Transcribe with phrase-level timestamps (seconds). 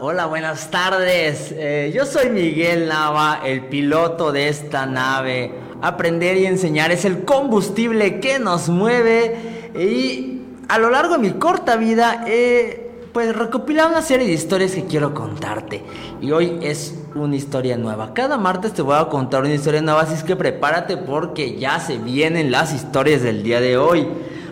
[0.00, 1.52] Hola, buenas tardes.
[1.56, 5.52] Eh, yo soy Miguel Nava, el piloto de esta nave.
[5.82, 11.32] Aprender y enseñar es el combustible que nos mueve y a lo largo de mi
[11.32, 15.82] corta vida he pues recopilado una serie de historias que quiero contarte.
[16.20, 18.14] Y hoy es una historia nueva.
[18.14, 21.98] Cada martes te voy a contar una historia nueva, así que prepárate porque ya se
[21.98, 24.06] vienen las historias del día de hoy.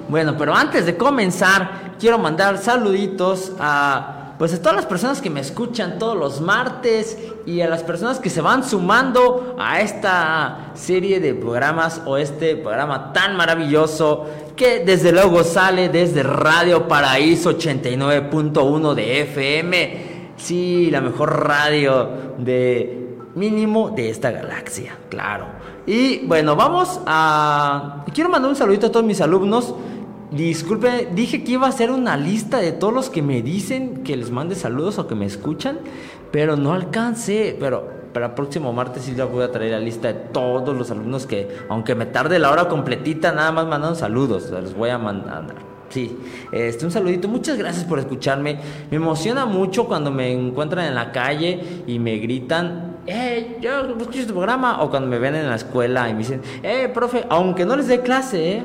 [0.08, 5.31] Bueno, pero antes de comenzar, quiero mandar saluditos a pues a todas las personas que
[5.31, 10.72] me escuchan todos los martes y a las personas que se van sumando a esta
[10.75, 17.56] serie de programas o este programa tan maravilloso que desde luego sale desde Radio Paraíso
[17.56, 20.16] 89.1 de FM.
[20.37, 25.47] Sí, la mejor radio de mínimo de esta galaxia, claro.
[25.87, 28.05] Y bueno, vamos a...
[28.12, 29.75] Quiero mandar un saludito a todos mis alumnos
[30.36, 34.16] Disculpe, dije que iba a hacer una lista de todos los que me dicen que
[34.16, 35.78] les mande saludos o que me escuchan,
[36.30, 37.56] pero no alcancé.
[37.58, 40.91] Pero para el próximo martes sí les voy a traer la lista de todos los
[40.91, 44.50] alumnos que, aunque me tarde la hora completita, nada más mandan saludos.
[44.50, 45.54] Les voy a mandar.
[45.88, 46.19] Sí,
[46.53, 47.28] este, un saludito.
[47.28, 48.58] Muchas gracias por escucharme.
[48.91, 54.26] Me emociona mucho cuando me encuentran en la calle y me gritan, ¡eh, yo escucho
[54.26, 54.82] tu programa!
[54.82, 57.24] O cuando me ven en la escuela y me dicen, ¡eh, profe!
[57.30, 58.64] Aunque no les dé clase, ¿eh?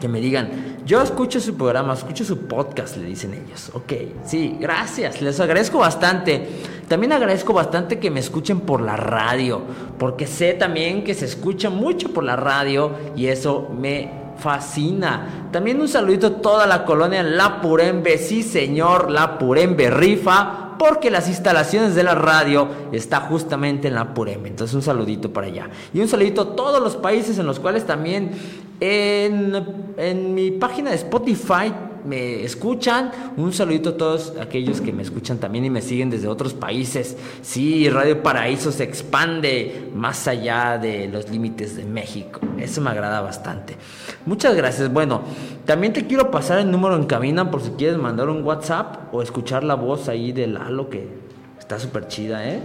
[0.00, 3.70] Que me digan, yo escucho su programa, escucho su podcast, le dicen ellos.
[3.74, 3.92] Ok,
[4.24, 6.48] sí, gracias, les agradezco bastante.
[6.88, 9.62] También agradezco bastante que me escuchen por la radio,
[9.98, 15.48] porque sé también que se escucha mucho por la radio y eso me fascina.
[15.52, 21.10] También un saludito a toda la colonia La Purembe, sí señor, La Purembe rifa, porque
[21.10, 24.48] las instalaciones de la radio está justamente en La Purembe.
[24.48, 25.68] Entonces un saludito para allá.
[25.92, 28.30] Y un saludito a todos los países en los cuales también
[28.80, 31.72] en, mi página de Spotify
[32.04, 33.10] me escuchan.
[33.36, 37.16] Un saludito a todos aquellos que me escuchan también y me siguen desde otros países.
[37.42, 42.40] Sí, Radio Paraíso se expande más allá de los límites de México.
[42.58, 43.76] Eso me agrada bastante.
[44.24, 44.92] Muchas gracias.
[44.92, 45.22] Bueno,
[45.66, 49.22] también te quiero pasar el número en cabina por si quieres mandar un WhatsApp o
[49.22, 51.06] escuchar la voz ahí de Lalo que
[51.58, 52.60] está súper chida, ¿eh?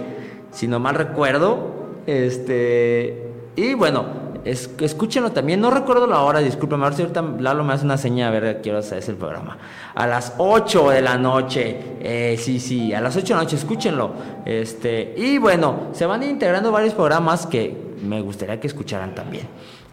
[0.51, 1.85] si no mal recuerdo.
[2.07, 5.59] Este, y bueno, es, escúchenlo también.
[5.59, 6.85] No recuerdo la hora, discúlpeme.
[6.85, 9.57] A ver si ahorita Lalo me hace una seña a ver qué hora el programa.
[9.95, 11.97] A las 8 de la noche.
[11.99, 14.11] Eh, sí, sí, a las 8 de la noche, escúchenlo.
[14.45, 19.47] Este, y bueno, se van integrando varios programas que me gustaría que escucharan también.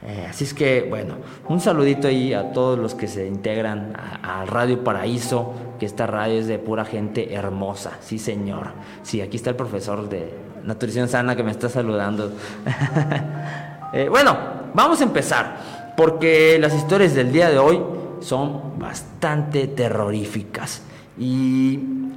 [0.04, 1.14] Eh, así es que, bueno,
[1.49, 6.40] un saludito ahí a todos los que se integran a, Radio Paraíso, que esta radio
[6.40, 8.72] es de pura gente hermosa, sí señor.
[9.02, 10.34] Sí, aquí está el profesor de
[10.64, 12.32] Nutrición Sana que me está saludando.
[13.92, 14.36] Eh, bueno,
[14.72, 17.78] vamos a empezar, porque las historias del día de hoy
[18.20, 20.82] son bastante terroríficas.
[21.18, 21.76] Y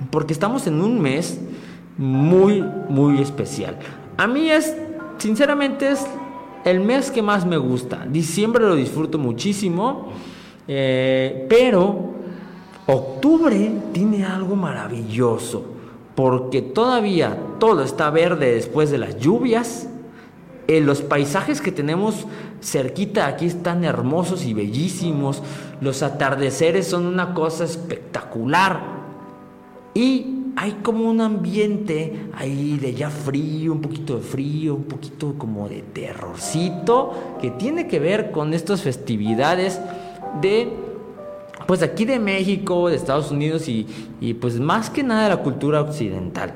[0.10, 1.40] porque estamos en un mes
[1.98, 3.78] muy, muy especial.
[4.16, 4.76] A mí es,
[5.18, 6.06] sinceramente, es
[6.64, 8.06] el mes que más me gusta.
[8.08, 10.14] Diciembre lo disfruto muchísimo,
[10.68, 12.14] eh, pero
[12.88, 15.66] octubre tiene algo maravilloso,
[16.16, 19.90] porque todavía todo está verde después de las lluvias
[20.68, 22.26] eh, los paisajes que tenemos
[22.62, 25.44] cerquita aquí están hermosos y bellísimos.
[25.80, 28.96] Los atardeceres son una cosa espectacular.
[29.94, 35.36] Y hay como un ambiente ahí de ya frío, un poquito de frío, un poquito
[35.38, 39.80] como de terrorcito, que tiene que ver con estas festividades
[40.42, 40.74] de,
[41.68, 43.86] pues aquí de México, de Estados Unidos y,
[44.20, 46.56] y pues más que nada de la cultura occidental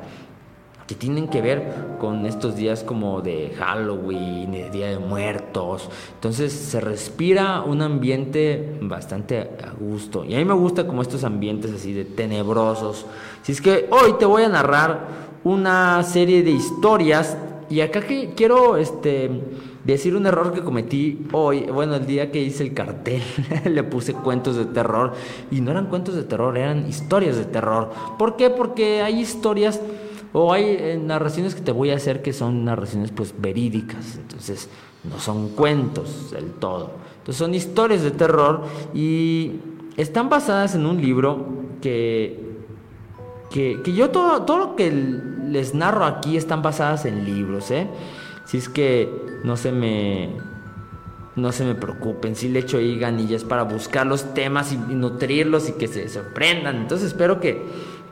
[0.89, 5.87] que tienen que ver con estos días como de Halloween, Día de Muertos.
[6.15, 10.25] Entonces se respira un ambiente bastante a gusto.
[10.25, 13.05] Y a mí me gusta como estos ambientes así de tenebrosos.
[13.43, 15.05] Si es que hoy te voy a narrar
[15.43, 17.37] una serie de historias
[17.69, 19.29] y acá que quiero este
[19.83, 23.21] decir un error que cometí hoy, bueno, el día que hice el cartel,
[23.65, 25.13] le puse cuentos de terror
[25.51, 27.91] y no eran cuentos de terror, eran historias de terror.
[28.17, 28.49] ¿Por qué?
[28.49, 29.79] Porque hay historias
[30.33, 34.69] o hay eh, narraciones que te voy a hacer que son narraciones pues verídicas, entonces
[35.03, 36.91] no son cuentos del todo.
[37.19, 39.53] Entonces son historias de terror y
[39.97, 41.47] están basadas en un libro
[41.81, 42.39] que,
[43.49, 47.87] que, yo todo, todo lo que les narro aquí están basadas en libros, ¿eh?
[48.45, 49.11] Si es que
[49.43, 50.29] no se me
[51.35, 55.69] no se me preocupen, si le echo ahí ganillas para buscar los temas y, nutrirlos
[55.69, 56.77] y que se sorprendan.
[56.77, 57.63] Entonces espero que,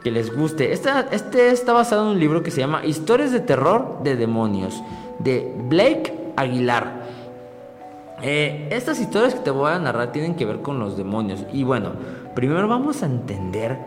[0.08, 0.72] que les guste.
[0.72, 4.82] Este, este está basado en un libro que se llama Historias de Terror de Demonios,
[5.20, 7.02] de Blake Aguilar.
[8.22, 11.44] Eh, estas historias que te voy a narrar tienen que ver con los demonios.
[11.52, 11.92] Y bueno,
[12.36, 13.78] primero vamos a entender,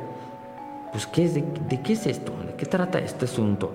[0.93, 1.43] pues, ¿qué es de,
[1.83, 2.33] qué es esto?
[2.47, 3.73] ¿De qué trata este asunto?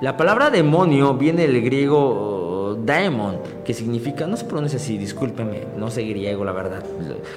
[0.00, 5.90] La palabra demonio viene del griego daemon, que significa, no se pronuncia así, discúlpeme, no
[5.90, 6.84] sé griego, la verdad.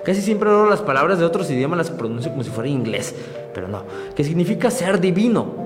[0.03, 3.15] Casi siempre las palabras de otros idiomas las pronuncio como si fuera inglés
[3.55, 3.83] pero no,
[4.13, 5.63] que significa ser divino.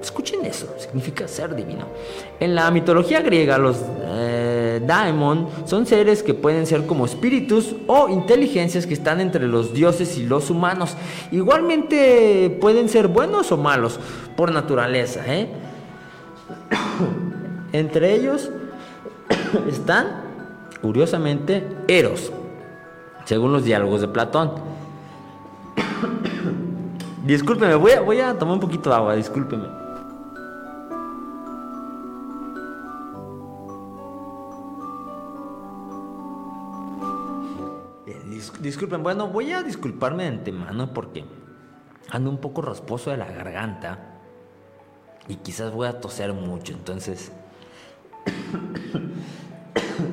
[0.00, 1.84] Escuchen eso, significa ser divino.
[2.40, 8.08] En la mitología griega, los eh, daemon son seres que pueden ser como espíritus o
[8.08, 10.96] inteligencias que están entre los dioses y los humanos.
[11.32, 14.00] Igualmente pueden ser buenos o malos
[14.36, 15.22] por naturaleza.
[15.26, 15.48] ¿eh?
[17.72, 18.50] entre ellos
[19.68, 20.22] están,
[20.80, 22.32] curiosamente, Eros,
[23.24, 24.52] según los diálogos de Platón.
[27.24, 29.88] Discúlpeme, voy a, voy a tomar un poquito de agua, discúlpeme.
[38.60, 41.24] disculpen, bueno, voy a disculparme de antemano porque
[42.10, 43.98] ando un poco rasposo de la garganta
[45.28, 47.32] y quizás voy a toser mucho, entonces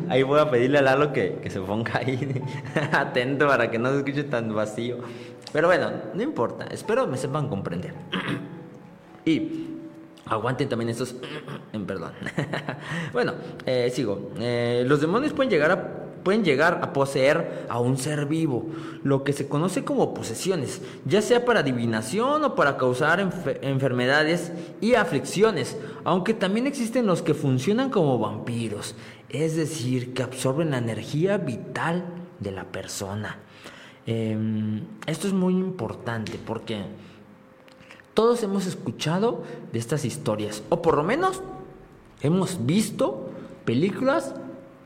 [0.09, 2.41] ahí voy a pedirle a Lalo que, que se ponga ahí
[2.91, 4.97] atento para que no se escuche tan vacío.
[5.51, 7.93] Pero bueno, no importa, espero me sepan comprender.
[9.25, 9.67] y
[10.25, 11.15] aguanten también estos...
[11.87, 12.11] perdón.
[13.13, 13.33] bueno,
[13.65, 14.31] eh, sigo.
[14.39, 18.65] Eh, los demonios pueden llegar a pueden llegar a poseer a un ser vivo,
[19.03, 23.19] lo que se conoce como posesiones, ya sea para adivinación o para causar
[23.61, 28.95] enfermedades y aflicciones, aunque también existen los que funcionan como vampiros,
[29.43, 32.05] es decir, que absorben la energía vital
[32.39, 33.37] de la persona.
[34.05, 36.83] Em, esto es muy importante porque
[38.13, 41.41] todos hemos escuchado de estas historias, o por lo menos
[42.21, 43.29] hemos visto
[43.65, 44.35] películas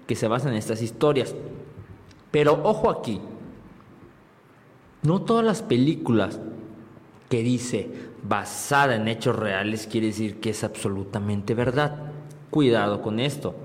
[0.07, 1.35] que se basan en estas historias.
[2.31, 3.21] Pero ojo aquí,
[5.03, 6.39] no todas las películas
[7.29, 7.89] que dice
[8.23, 12.11] basada en hechos reales quiere decir que es absolutamente verdad.
[12.49, 13.55] Cuidado con esto.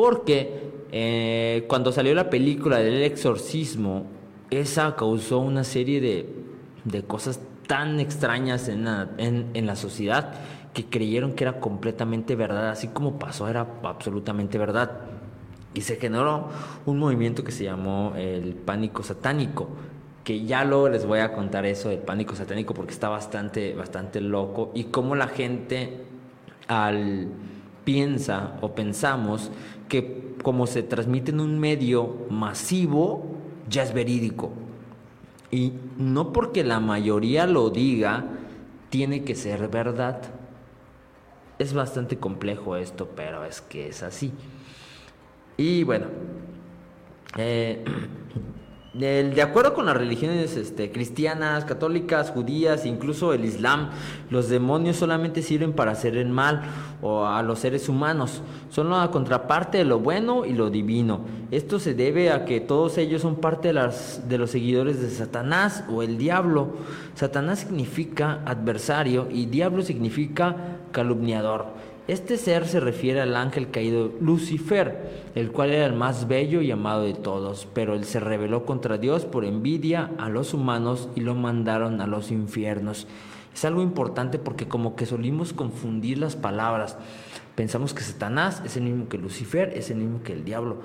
[0.00, 4.06] Porque eh, cuando salió la película del exorcismo,
[4.48, 10.32] esa causó una serie de, cosas tan extrañas en la, en, la, sociedad
[10.72, 15.02] que creyeron que era completamente verdad, así como pasó era absolutamente verdad.
[15.74, 16.48] Y se generó
[16.86, 19.68] un movimiento que se llamó el pánico satánico,
[20.24, 24.22] que ya luego les voy a contar eso del pánico satánico porque está bastante, bastante
[24.22, 26.06] loco y cómo la gente
[26.68, 27.28] al
[27.90, 29.50] piensa o pensamos
[29.88, 33.24] que como se transmite en un medio masivo,
[33.68, 34.52] ya es verídico.
[35.50, 38.26] Y no porque la mayoría lo diga,
[38.90, 40.22] tiene que ser verdad.
[41.58, 44.32] Es bastante complejo esto, pero es que es así.
[45.56, 46.06] Y bueno,
[47.38, 47.84] eh,
[48.92, 53.90] de acuerdo con las religiones este, cristianas, católicas, judías, incluso el Islam,
[54.30, 56.62] los demonios solamente sirven para hacer el mal
[57.00, 58.42] o a los seres humanos.
[58.68, 61.20] Son la contraparte de lo bueno y lo divino.
[61.52, 65.10] Esto se debe a que todos ellos son parte de, las, de los seguidores de
[65.10, 66.70] Satanás o el diablo.
[67.14, 71.66] Satanás significa adversario y diablo significa calumniador.
[72.08, 76.70] Este ser se refiere al ángel caído Lucifer, el cual era el más bello y
[76.70, 81.20] amado de todos, pero él se rebeló contra Dios por envidia a los humanos y
[81.20, 83.06] lo mandaron a los infiernos.
[83.54, 86.96] Es algo importante porque como que solimos confundir las palabras.
[87.54, 90.78] Pensamos que Satanás es el mismo que Lucifer, es el mismo que el diablo.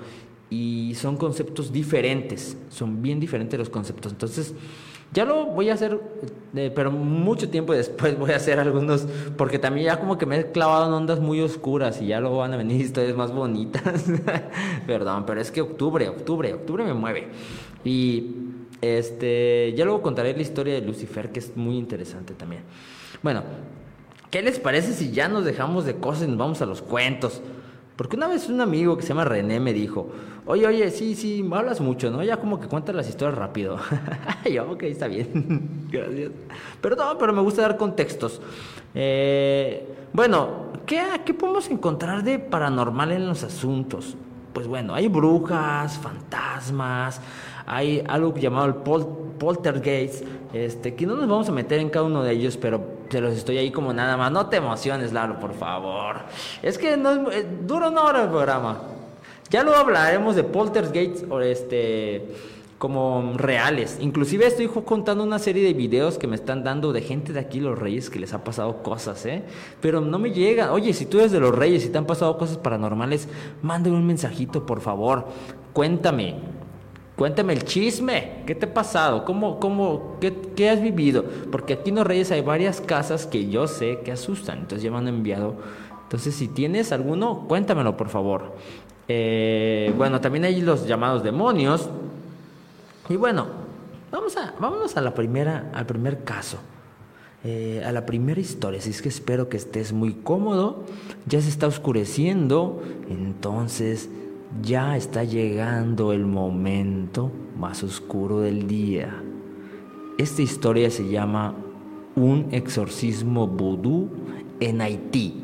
[0.50, 4.12] Y son conceptos diferentes, son bien diferentes los conceptos.
[4.12, 4.54] Entonces,
[5.16, 5.98] ya lo voy a hacer,
[6.54, 9.06] eh, pero mucho tiempo después voy a hacer algunos,
[9.38, 12.36] porque también ya como que me he clavado en ondas muy oscuras y ya luego
[12.36, 14.04] van a venir historias más bonitas.
[14.86, 17.28] Perdón, pero es que octubre, octubre, octubre me mueve.
[17.82, 18.36] Y
[18.82, 22.64] este, ya luego contaré la historia de Lucifer, que es muy interesante también.
[23.22, 23.42] Bueno,
[24.30, 27.40] ¿qué les parece si ya nos dejamos de cosas y nos vamos a los cuentos?
[27.96, 30.08] Porque una vez un amigo que se llama René me dijo,
[30.44, 32.22] oye, oye, sí, sí, hablas mucho, ¿no?
[32.22, 33.78] Ya como que cuentas las historias rápido.
[34.52, 36.30] yo, ok, está bien, gracias.
[36.80, 38.40] Pero no, pero me gusta dar contextos.
[38.94, 44.14] Eh, bueno, ¿qué, ¿qué podemos encontrar de paranormal en los asuntos?
[44.52, 47.20] Pues bueno, hay brujas, fantasmas,
[47.66, 48.74] hay algo llamado el
[49.38, 52.80] poltergeist, este, que no nos vamos a meter en cada uno de ellos, pero
[53.10, 54.32] se los estoy ahí como nada más.
[54.32, 56.16] No te emociones, Lalo, por favor.
[56.62, 58.80] Es que no eh, dura una hora el programa.
[59.50, 62.24] Ya luego hablaremos de poltergeists o este
[62.78, 63.98] como reales.
[64.00, 67.58] Inclusive estoy contando una serie de videos que me están dando de gente de aquí,
[67.58, 69.44] los reyes, que les ha pasado cosas, ¿eh?
[69.80, 70.72] Pero no me llega.
[70.72, 73.28] Oye, si tú eres de los reyes y te han pasado cosas paranormales,
[73.62, 75.26] mándame un mensajito, por favor.
[75.72, 76.34] Cuéntame.
[77.16, 79.24] Cuéntame el chisme, ¿qué te ha pasado?
[79.24, 81.24] ¿Cómo, cómo, qué, has vivido?
[81.50, 84.90] Porque aquí en Los Reyes hay varias casas que yo sé que asustan, entonces ya
[84.90, 85.56] me han enviado.
[86.02, 88.54] Entonces, si tienes alguno, cuéntamelo, por favor.
[89.08, 91.88] Eh, bueno, también hay los llamados demonios.
[93.08, 93.46] Y bueno,
[94.12, 96.58] vamos a, vámonos a la primera, al primer caso.
[97.44, 98.78] Eh, a la primera historia.
[98.78, 100.84] Así es que espero que estés muy cómodo.
[101.26, 102.82] Ya se está oscureciendo.
[103.08, 104.10] Entonces
[104.62, 109.22] ya está llegando el momento más oscuro del día.
[110.18, 111.54] Esta historia se llama
[112.14, 114.08] Un exorcismo vudú
[114.60, 115.42] en Haití.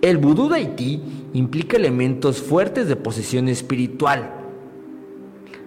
[0.00, 1.02] El vudú de Haití
[1.32, 4.32] implica elementos fuertes de posesión espiritual.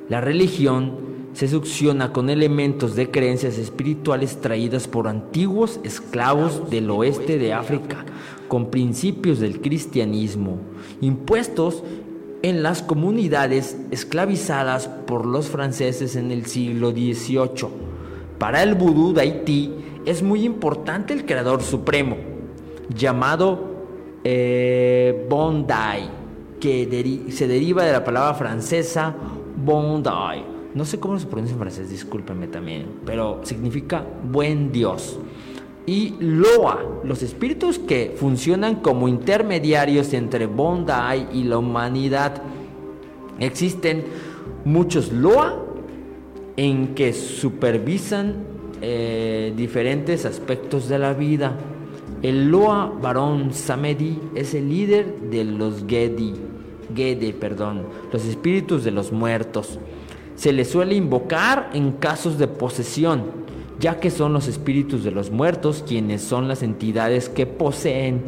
[0.10, 7.38] La religión se succiona con elementos de creencias espirituales traídas por antiguos esclavos del oeste
[7.38, 8.06] de África,
[8.48, 10.60] con principios del cristianismo,
[11.02, 11.84] impuestos
[12.42, 17.70] en las comunidades esclavizadas por los franceses en el siglo XVIII.
[18.38, 19.74] Para el vudú de Haití
[20.06, 22.18] es muy importante el creador supremo,
[22.96, 23.76] llamado
[24.24, 26.10] eh, Bondi,
[26.60, 29.16] que se deriva de la palabra francesa
[29.56, 30.44] Bondi.
[30.76, 35.18] No sé cómo se pronuncia en francés, discúlpenme también, pero significa buen Dios
[35.86, 40.92] y Loa, los espíritus que funcionan como intermediarios entre Bondi
[41.34, 42.42] y la humanidad.
[43.40, 44.06] Existen
[44.64, 45.64] muchos Loa
[46.58, 48.36] en que supervisan
[48.82, 51.56] eh, diferentes aspectos de la vida.
[52.24, 56.34] El Loa varón Samedi es el líder de los Gedi,
[56.96, 59.80] Gede, perdón, los espíritus de los muertos.
[60.36, 63.45] Se le suele invocar en casos de posesión
[63.80, 68.22] ya que son los espíritus de los muertos quienes son las entidades que poseen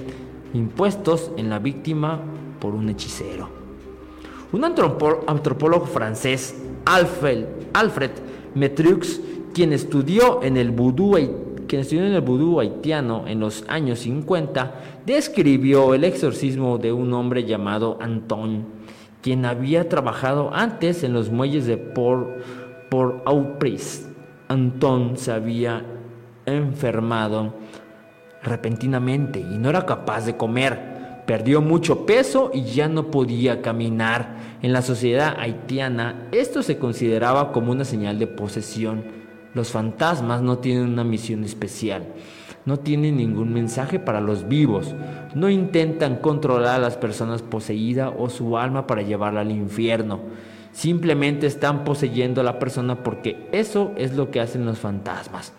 [0.54, 2.20] impuestos en la víctima
[2.60, 3.50] por un hechicero.
[4.52, 8.12] Un antropólogo francés, Alfred, Alfred
[8.56, 9.20] Metrux,
[9.54, 11.16] quien estudió en el vudú
[11.68, 17.14] quien estudió en el vudú haitiano en los años 50, describió el exorcismo de un
[17.14, 18.66] hombre llamado Anton,
[19.22, 22.30] quien había trabajado antes en los muelles de Port,
[22.90, 24.07] Port-au-Prince
[24.48, 25.84] Antón se había
[26.46, 27.54] enfermado
[28.42, 31.24] repentinamente y no era capaz de comer.
[31.26, 34.38] Perdió mucho peso y ya no podía caminar.
[34.62, 39.04] En la sociedad haitiana esto se consideraba como una señal de posesión.
[39.54, 42.04] Los fantasmas no tienen una misión especial,
[42.66, 44.94] no tienen ningún mensaje para los vivos,
[45.34, 50.20] no intentan controlar a las personas poseídas o su alma para llevarla al infierno.
[50.78, 55.52] Simplemente están poseyendo a la persona porque eso es lo que hacen los fantasmas.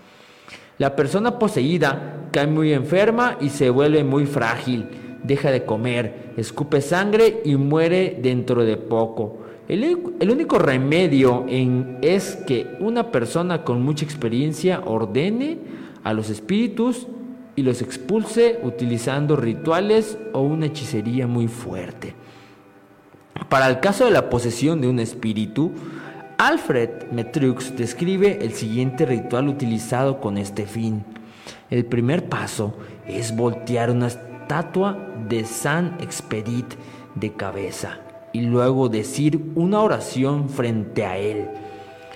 [0.79, 4.87] La persona poseída cae muy enferma y se vuelve muy frágil,
[5.25, 9.39] deja de comer, escupe sangre y muere dentro de poco.
[9.67, 9.99] El,
[10.31, 11.47] único remedio
[12.01, 15.59] es que una persona con mucha experiencia ordene
[16.05, 17.09] a los espíritus
[17.57, 22.15] y los expulse utilizando rituales o una hechicería muy fuerte.
[23.49, 25.73] Para el caso de la posesión de un espíritu,
[26.39, 31.05] Alfred Metrux describe el siguiente ritual utilizado con este fin.
[31.71, 32.77] El primer paso
[33.07, 34.97] es voltear una estatua
[35.29, 36.75] de San Expedit
[37.15, 37.99] de cabeza
[38.33, 41.49] y luego decir una oración frente a él.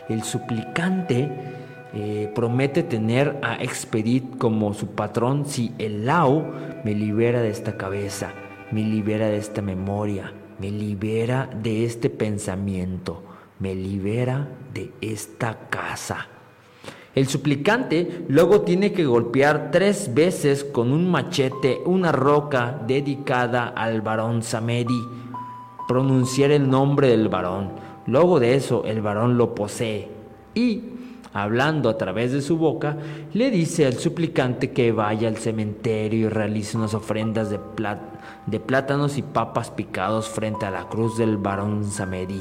[0.08, 1.30] El suplicante
[1.94, 6.46] eh, promete tener a Expedit como su patrón si el Lao
[6.84, 8.32] me libera de esta cabeza,
[8.70, 13.20] me libera de esta memoria, me libera de este pensamiento,
[13.58, 16.28] me libera de esta casa.
[17.16, 24.02] El suplicante luego tiene que golpear tres veces con un machete una roca dedicada al
[24.02, 25.02] varón Samedi,
[25.88, 27.72] pronunciar el nombre del varón.
[28.06, 30.08] Luego de eso el varón lo posee
[30.54, 30.84] y,
[31.32, 32.96] hablando a través de su boca,
[33.32, 38.11] le dice al suplicante que vaya al cementerio y realice unas ofrendas de plata
[38.46, 42.40] de plátanos y papas picados frente a la cruz del varón Samedi.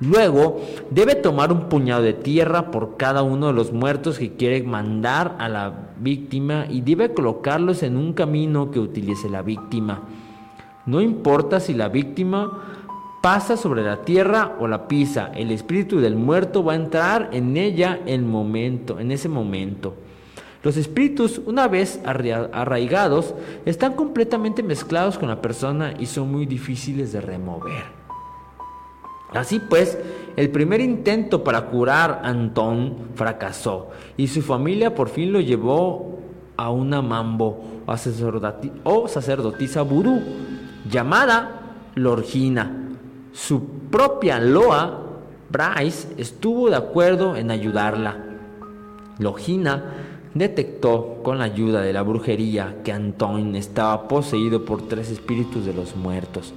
[0.00, 4.62] Luego debe tomar un puñado de tierra por cada uno de los muertos que quiere
[4.62, 10.02] mandar a la víctima y debe colocarlos en un camino que utilice la víctima.
[10.86, 12.50] No importa si la víctima
[13.20, 17.58] pasa sobre la tierra o la pisa, el espíritu del muerto va a entrar en
[17.58, 19.94] ella en momento, en ese momento.
[20.62, 27.12] Los espíritus, una vez arraigados, están completamente mezclados con la persona y son muy difíciles
[27.12, 28.00] de remover.
[29.32, 29.96] Así pues,
[30.36, 36.18] el primer intento para curar a Antón fracasó y su familia por fin lo llevó
[36.56, 37.64] a una mambo
[38.84, 40.20] o sacerdotisa vudú
[40.90, 41.60] llamada
[41.94, 42.88] Lorgina.
[43.32, 45.06] Su propia Loa,
[45.48, 48.16] Bryce, estuvo de acuerdo en ayudarla.
[49.18, 49.84] Lorgina
[50.34, 55.74] detectó con la ayuda de la brujería que Antoine estaba poseído por tres espíritus de
[55.74, 56.54] los muertos.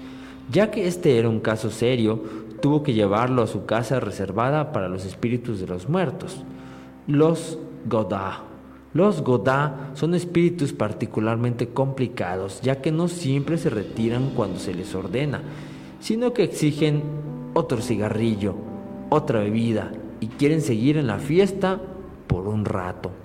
[0.52, 2.22] Ya que este era un caso serio,
[2.62, 6.44] tuvo que llevarlo a su casa reservada para los espíritus de los muertos,
[7.08, 8.44] los Godá.
[8.94, 14.94] Los Godá son espíritus particularmente complicados, ya que no siempre se retiran cuando se les
[14.94, 15.42] ordena,
[16.00, 17.02] sino que exigen
[17.54, 18.54] otro cigarrillo,
[19.10, 21.82] otra bebida y quieren seguir en la fiesta
[22.28, 23.23] por un rato.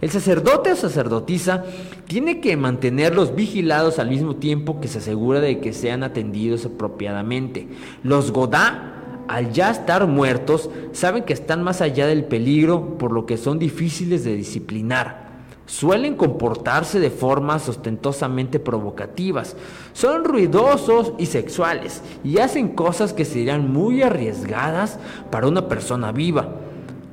[0.00, 1.64] El sacerdote o sacerdotisa
[2.06, 7.66] tiene que mantenerlos vigilados al mismo tiempo que se asegura de que sean atendidos apropiadamente.
[8.04, 13.26] Los Godá, al ya estar muertos, saben que están más allá del peligro, por lo
[13.26, 15.26] que son difíciles de disciplinar.
[15.66, 19.56] Suelen comportarse de formas ostentosamente provocativas,
[19.92, 24.98] son ruidosos y sexuales y hacen cosas que serían muy arriesgadas
[25.30, 26.67] para una persona viva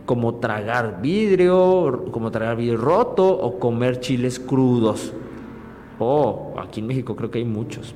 [0.05, 5.13] como tragar vidrio, como tragar vidrio roto o comer chiles crudos.
[5.99, 7.95] Oh, aquí en México creo que hay muchos.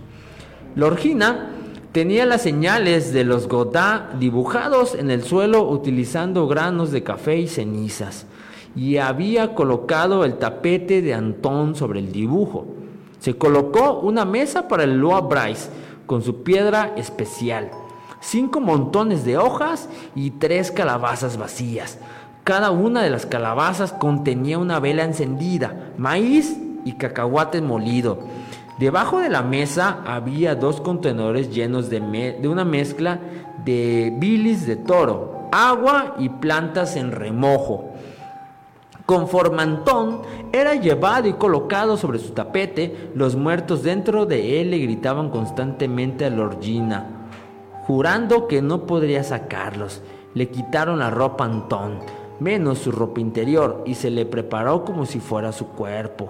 [0.76, 1.52] La orgina
[1.92, 7.48] tenía las señales de los Godá dibujados en el suelo utilizando granos de café y
[7.48, 8.26] cenizas
[8.76, 12.68] y había colocado el tapete de Antón sobre el dibujo.
[13.20, 15.70] Se colocó una mesa para el Loa Bryce
[16.06, 17.72] con su piedra especial
[18.22, 22.00] cinco montones de hojas y tres calabazas vacías.
[22.44, 28.20] Cada una de las calabazas contenía una vela encendida, maíz y cacahuate molido.
[28.80, 33.20] Debajo de la mesa había dos contenedores llenos de, una mezcla
[33.64, 37.90] de bilis de toro, agua y plantas en remojo.
[39.06, 44.78] Con formantón era llevado y colocado sobre su tapete, los muertos dentro de él le
[44.78, 47.19] gritaban constantemente a Lorgina
[47.90, 50.04] jurando que no podría sacarlos.
[50.36, 51.98] Le quitaron la ropa a Antón,
[52.40, 56.30] menos su ropa interior, y se le preparó como si fuera su cuerpo.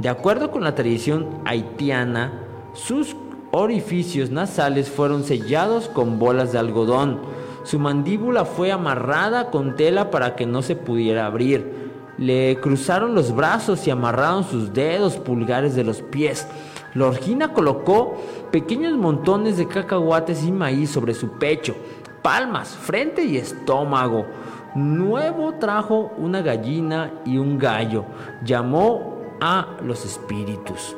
[0.00, 2.32] De acuerdo con la tradición haitiana,
[2.74, 3.14] sus
[3.52, 7.20] orificios nasales fueron sellados con bolas de algodón.
[7.62, 11.80] Su mandíbula fue amarrada con tela para que no se pudiera abrir.
[12.18, 16.46] le cruzaron los brazos y amarraron sus dedos pulgares de los pies.
[16.94, 18.16] Lorgina colocó
[18.50, 21.74] pequeños montones de cacahuates y maíz sobre su pecho,
[22.22, 24.26] palmas, frente y estómago.
[24.74, 28.04] Nuevo trajo una gallina y un gallo.
[28.44, 30.96] Llamó a los espíritus.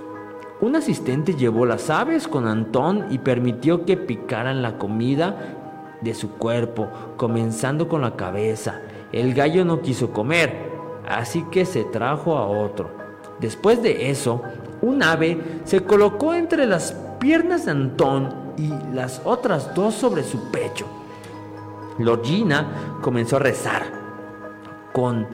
[0.60, 5.36] Un asistente llevó las aves con Antón y permitió que picaran la comida
[6.00, 8.80] de su cuerpo, comenzando con la cabeza.
[9.12, 10.70] El gallo no quiso comer,
[11.08, 12.90] así que se trajo a otro.
[13.40, 14.42] Después de eso,
[14.84, 20.50] un ave se colocó entre las piernas de Antón y las otras dos sobre su
[20.50, 20.86] pecho.
[21.98, 23.82] Lorgina comenzó a rezar
[24.92, 25.26] con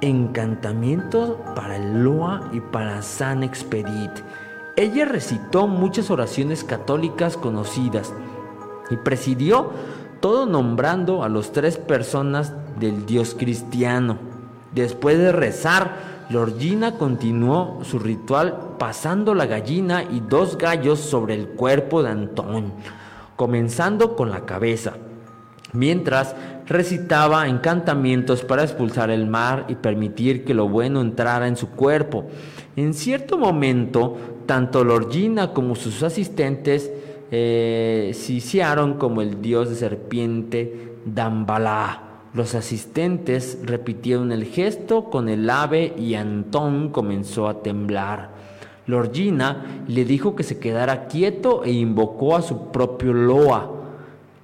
[0.00, 4.10] encantamientos para el Loa y para San Expedit.
[4.76, 8.12] Ella recitó muchas oraciones católicas conocidas
[8.90, 9.70] y presidió
[10.20, 14.18] todo nombrando a los tres personas del Dios cristiano.
[14.74, 21.48] Después de rezar, Lorgina continuó su ritual pasando la gallina y dos gallos sobre el
[21.48, 22.72] cuerpo de Antón,
[23.36, 24.94] comenzando con la cabeza,
[25.72, 26.34] mientras
[26.66, 32.26] recitaba encantamientos para expulsar el mar y permitir que lo bueno entrara en su cuerpo.
[32.76, 36.90] En cierto momento, tanto Lorgina como sus asistentes
[37.30, 42.13] eh, siciaron como el dios de serpiente Dambalá.
[42.34, 48.30] Los asistentes repitieron el gesto con el ave y Antón comenzó a temblar.
[48.88, 53.70] Lorgina le dijo que se quedara quieto e invocó a su propio Loa,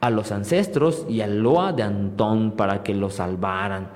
[0.00, 3.88] a los ancestros y al Loa de Antón para que lo salvaran.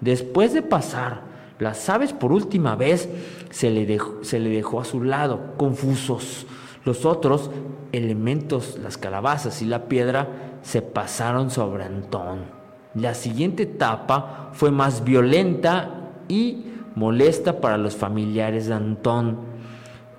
[0.00, 1.22] Después de pasar
[1.58, 3.08] las aves por última vez,
[3.50, 6.46] se le se le dejó a su lado, confusos.
[6.84, 7.50] Los otros
[7.90, 10.28] elementos, las calabazas y la piedra,
[10.62, 12.61] se pasaron sobre Antón.
[12.94, 19.38] La siguiente etapa fue más violenta y molesta para los familiares de Antón.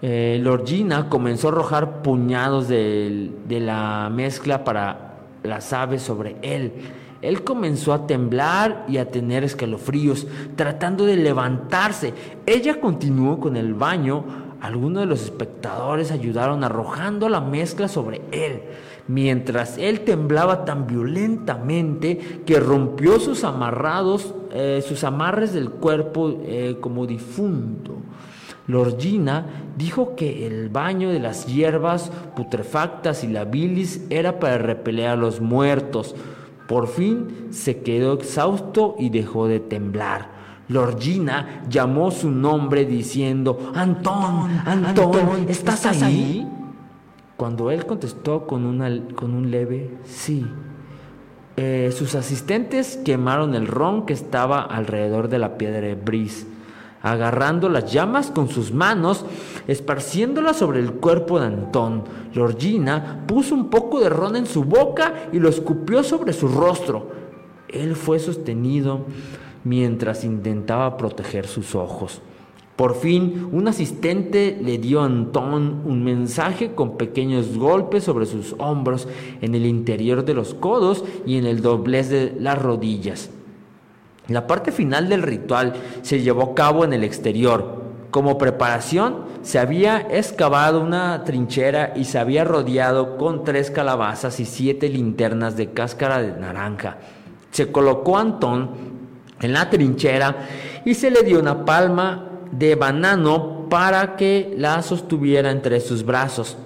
[0.01, 6.73] Eh, Lorgina comenzó a arrojar puñados de, de la mezcla para las aves sobre él.
[7.21, 12.13] Él comenzó a temblar y a tener escalofríos, tratando de levantarse.
[12.45, 14.25] Ella continuó con el baño.
[14.63, 18.61] Algunos de los espectadores ayudaron arrojando la mezcla sobre él
[19.07, 26.77] mientras él temblaba tan violentamente que rompió sus amarrados, eh, sus amarres del cuerpo eh,
[26.79, 27.97] como difunto.
[28.67, 29.45] Lorgina
[29.77, 35.15] dijo que el baño de las hierbas putrefactas y la bilis era para repeler a
[35.17, 36.15] los muertos.
[36.67, 40.32] Por fin se quedó exhausto y dejó de temblar.
[40.73, 46.47] Lorgina llamó su nombre diciendo, Antón, Antón, ¿estás, ahí?
[47.37, 50.45] Cuando él contestó con, con un leve sí,
[51.57, 56.47] eh, sus asistentes quemaron el ron que estaba alrededor de la piedra de bris,
[57.03, 59.25] agarrando las llamas con sus manos,
[59.67, 62.05] esparciéndolas sobre el cuerpo de Antón.
[62.33, 67.11] Lorgina puso un poco de ron en su boca y lo escupió sobre su rostro.
[67.67, 69.05] Él fue sostenido
[69.63, 72.21] mientras intentaba proteger sus ojos.
[72.75, 78.55] Por fin, un asistente le dio a Antón un mensaje con pequeños golpes sobre sus
[78.57, 79.07] hombros,
[79.41, 83.29] en el interior de los codos y en el doblez de las rodillas.
[84.27, 87.83] La parte final del ritual se llevó a cabo en el exterior.
[88.09, 94.45] Como preparación, se había excavado una trinchera y se había rodeado con tres calabazas y
[94.45, 96.97] siete linternas de cáscara de naranja.
[97.51, 99.02] Se colocó a Antón
[99.43, 100.47] en la trinchera
[100.85, 106.57] y se le dio una palma de banano para que la sostuviera entre sus brazos.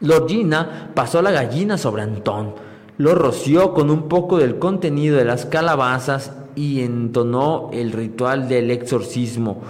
[0.00, 2.54] Lorgina pasó la gallina sobre Antón,
[2.98, 8.70] lo roció con un poco del contenido de las calabazas y entonó el ritual del
[8.70, 9.62] exorcismo,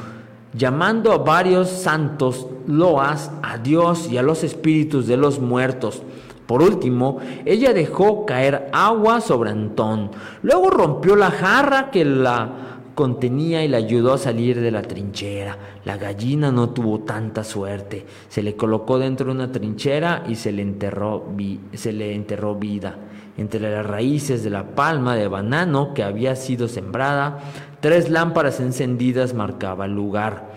[0.53, 6.03] llamando a varios santos loas a Dios y a los espíritus de los muertos.
[6.47, 10.11] Por último, ella dejó caer agua sobre Antón.
[10.43, 15.59] Luego rompió la jarra que la contenía y le ayudó a salir de la trinchera.
[15.85, 18.07] La gallina no tuvo tanta suerte.
[18.29, 21.25] Se le colocó dentro de una trinchera y se le enterró,
[21.73, 22.97] se le enterró vida.
[23.37, 27.41] Entre las raíces de la palma de banano que había sido sembrada,
[27.81, 30.54] tres lámparas encendidas marcaban lugar.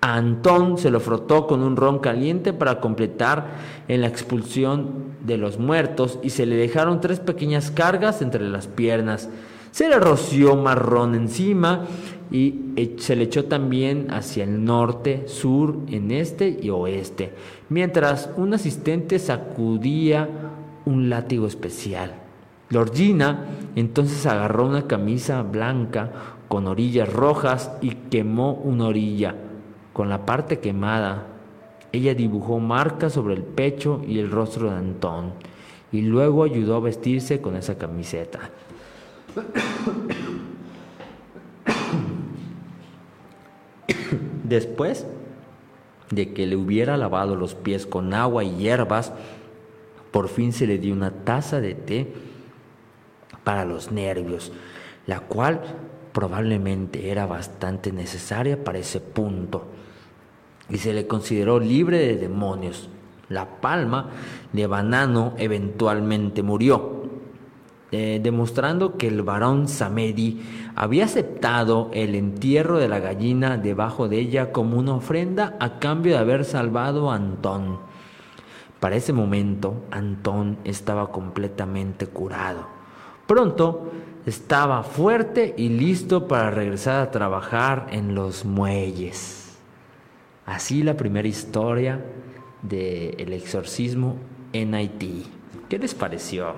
[0.00, 3.56] A Antón se lo frotó con un ron caliente para completar
[3.88, 8.68] en la expulsión de los muertos y se le dejaron tres pequeñas cargas entre las
[8.68, 9.28] piernas.
[9.72, 11.84] Se le roció marrón encima
[12.30, 17.32] y se le echó también hacia el norte, sur, en este y oeste,
[17.68, 20.28] mientras un asistente sacudía
[20.84, 22.12] un látigo especial.
[22.70, 26.10] Lorgina entonces agarró una camisa blanca
[26.48, 29.34] con orillas rojas y quemó una orilla.
[29.98, 31.26] Con la parte quemada,
[31.90, 35.32] ella dibujó marcas sobre el pecho y el rostro de Antón
[35.90, 38.38] y luego ayudó a vestirse con esa camiseta.
[44.44, 45.04] Después
[46.12, 49.12] de que le hubiera lavado los pies con agua y hierbas,
[50.12, 52.14] por fin se le dio una taza de té
[53.42, 54.52] para los nervios,
[55.08, 55.60] la cual
[56.12, 59.66] probablemente era bastante necesaria para ese punto,
[60.68, 62.88] y se le consideró libre de demonios.
[63.28, 64.10] La palma
[64.52, 67.08] de Banano eventualmente murió,
[67.90, 70.42] eh, demostrando que el varón Samedi
[70.74, 76.12] había aceptado el entierro de la gallina debajo de ella como una ofrenda a cambio
[76.12, 77.78] de haber salvado a Antón.
[78.80, 82.66] Para ese momento, Antón estaba completamente curado.
[83.26, 83.90] Pronto
[84.24, 89.47] estaba fuerte y listo para regresar a trabajar en los muelles.
[90.48, 92.02] Así la primera historia
[92.62, 94.16] del exorcismo
[94.54, 95.26] en Haití.
[95.68, 96.54] ¿Qué les pareció?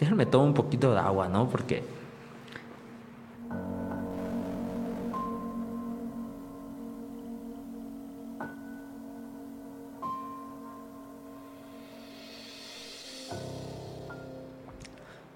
[0.00, 1.50] déjenme tomar un poquito de agua, ¿no?
[1.50, 1.82] Porque...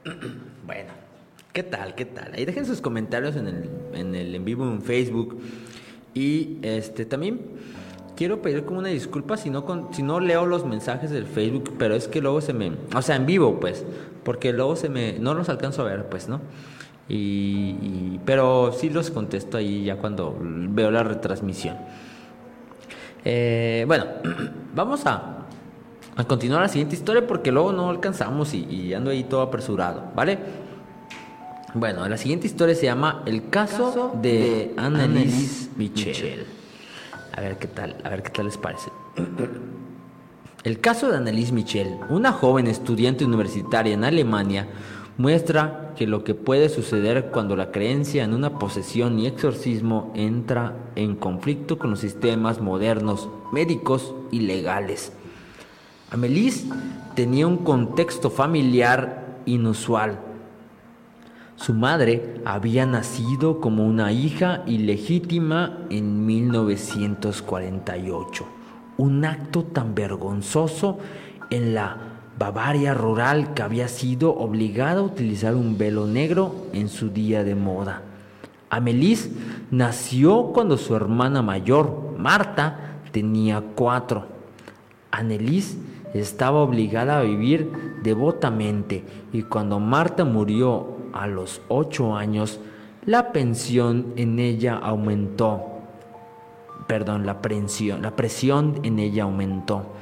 [0.64, 0.92] Bueno,
[1.52, 1.94] ¿qué tal?
[1.94, 2.32] ¿Qué tal?
[2.32, 5.38] Ahí dejen sus comentarios en el en, el en vivo en Facebook.
[6.14, 7.40] Y este también
[8.18, 11.74] quiero pedir como una disculpa si no, con, si no leo los mensajes del Facebook,
[11.78, 12.72] pero es que luego se me...
[12.92, 13.84] O sea, en vivo, pues,
[14.24, 15.20] porque luego se me...
[15.20, 16.40] No los alcanzo a ver, pues, ¿no?
[17.08, 21.76] Y, pero sí los contesto ahí ya cuando veo la retransmisión.
[23.24, 24.06] Eh, bueno,
[24.74, 25.46] vamos a,
[26.16, 30.38] a, continuar la siguiente historia porque luego no alcanzamos y, ando ahí todo apresurado, ¿vale?
[31.72, 36.57] Bueno, la siguiente historia se llama El caso, de, Annelies Michel.
[37.38, 38.90] A ver qué tal, a ver qué tal les parece.
[40.64, 44.66] El caso de Annelies Michel, una joven estudiante universitaria en Alemania,
[45.18, 50.74] muestra que lo que puede suceder cuando la creencia en una posesión y exorcismo entra
[50.96, 55.12] en conflicto con los sistemas modernos, médicos y legales.
[56.10, 56.66] Amelis
[57.14, 60.27] tenía un contexto familiar inusual
[61.58, 68.46] su madre había nacido como una hija ilegítima en 1948,
[68.96, 71.00] un acto tan vergonzoso
[71.50, 71.96] en la
[72.38, 77.56] Bavaria rural que había sido obligada a utilizar un velo negro en su día de
[77.56, 78.02] moda.
[78.70, 79.28] Amelis
[79.72, 84.26] nació cuando su hermana mayor, Marta, tenía cuatro.
[85.10, 85.76] Anelis
[86.14, 92.60] estaba obligada a vivir devotamente y cuando Marta murió a los ocho años,
[93.04, 95.62] la pensión en ella aumentó.
[96.86, 97.40] Perdón, la
[98.00, 99.92] la presión en ella aumentó.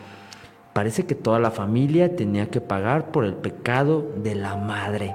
[0.72, 5.14] Parece que toda la familia tenía que pagar por el pecado de la madre.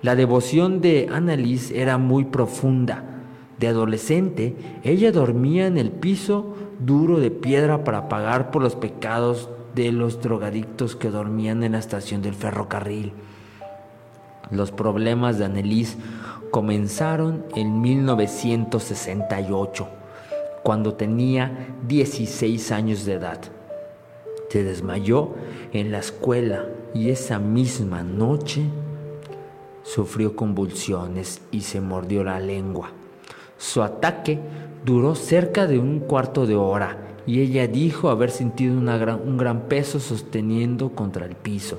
[0.00, 3.04] La devoción de Annalise era muy profunda.
[3.58, 9.48] De adolescente, ella dormía en el piso duro de piedra para pagar por los pecados
[9.74, 13.12] de los drogadictos que dormían en la estación del ferrocarril.
[14.52, 15.96] Los problemas de Annelies
[16.50, 19.88] comenzaron en 1968,
[20.62, 23.40] cuando tenía 16 años de edad.
[24.50, 25.30] Se desmayó
[25.72, 28.64] en la escuela y esa misma noche
[29.82, 32.90] sufrió convulsiones y se mordió la lengua.
[33.56, 34.38] Su ataque
[34.84, 39.98] duró cerca de un cuarto de hora y ella dijo haber sentido un gran peso
[39.98, 41.78] sosteniendo contra el piso.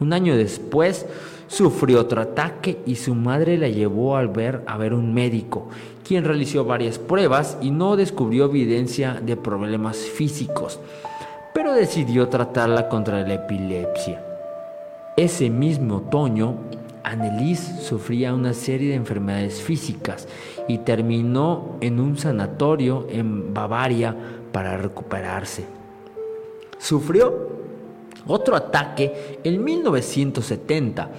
[0.00, 1.06] Un año después
[1.48, 5.68] sufrió otro ataque y su madre la llevó al ver a ver un médico,
[6.06, 10.78] quien realizó varias pruebas y no descubrió evidencia de problemas físicos,
[11.52, 14.22] pero decidió tratarla contra la epilepsia.
[15.16, 16.54] Ese mismo otoño,
[17.02, 20.28] Annelies sufría una serie de enfermedades físicas
[20.68, 24.14] y terminó en un sanatorio en Bavaria
[24.52, 25.64] para recuperarse.
[26.78, 27.57] Sufrió
[28.28, 31.10] otro ataque en 1970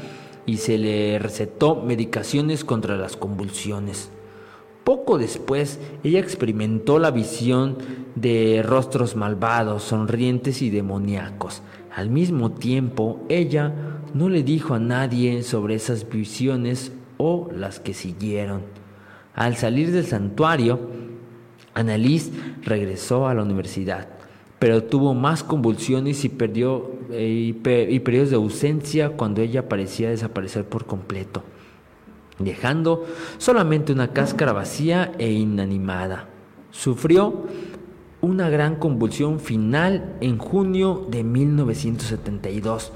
[0.46, 4.10] y se le recetó medicaciones contra las convulsiones.
[4.84, 7.78] Poco después, ella experimentó la visión
[8.16, 11.62] de rostros malvados, sonrientes y demoníacos.
[11.94, 13.74] Al mismo tiempo, ella
[14.14, 18.62] no le dijo a nadie sobre esas visiones o las que siguieron.
[19.36, 20.80] Al salir del santuario,
[21.74, 22.32] Annalise
[22.64, 24.20] regresó a la universidad
[24.60, 27.56] pero tuvo más convulsiones y perdió eh,
[27.90, 31.44] y, periodos de ausencia cuando ella parecía desaparecer por completo.
[32.38, 33.06] dejando
[33.38, 36.30] solamente una cáscara vacía e inanimada.
[36.72, 37.44] Sufrió
[38.22, 42.94] una gran convulsión final en junio de 1972,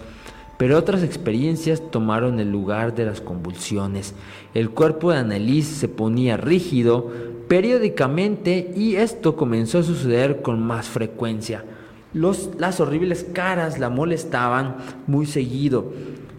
[0.57, 4.15] pero otras experiencias tomaron el lugar de las convulsiones.
[4.53, 7.11] El cuerpo de Annelise se ponía rígido
[7.47, 11.65] periódicamente y esto comenzó a suceder con más frecuencia.
[12.13, 15.91] Los, las horribles caras la molestaban muy seguido.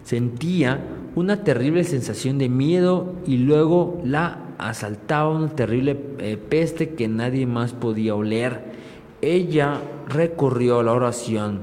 [0.03, 0.79] Sentía
[1.15, 7.45] una terrible sensación de miedo y luego la asaltaba una terrible eh, peste que nadie
[7.45, 8.61] más podía oler.
[9.21, 11.61] Ella recurrió a la oración,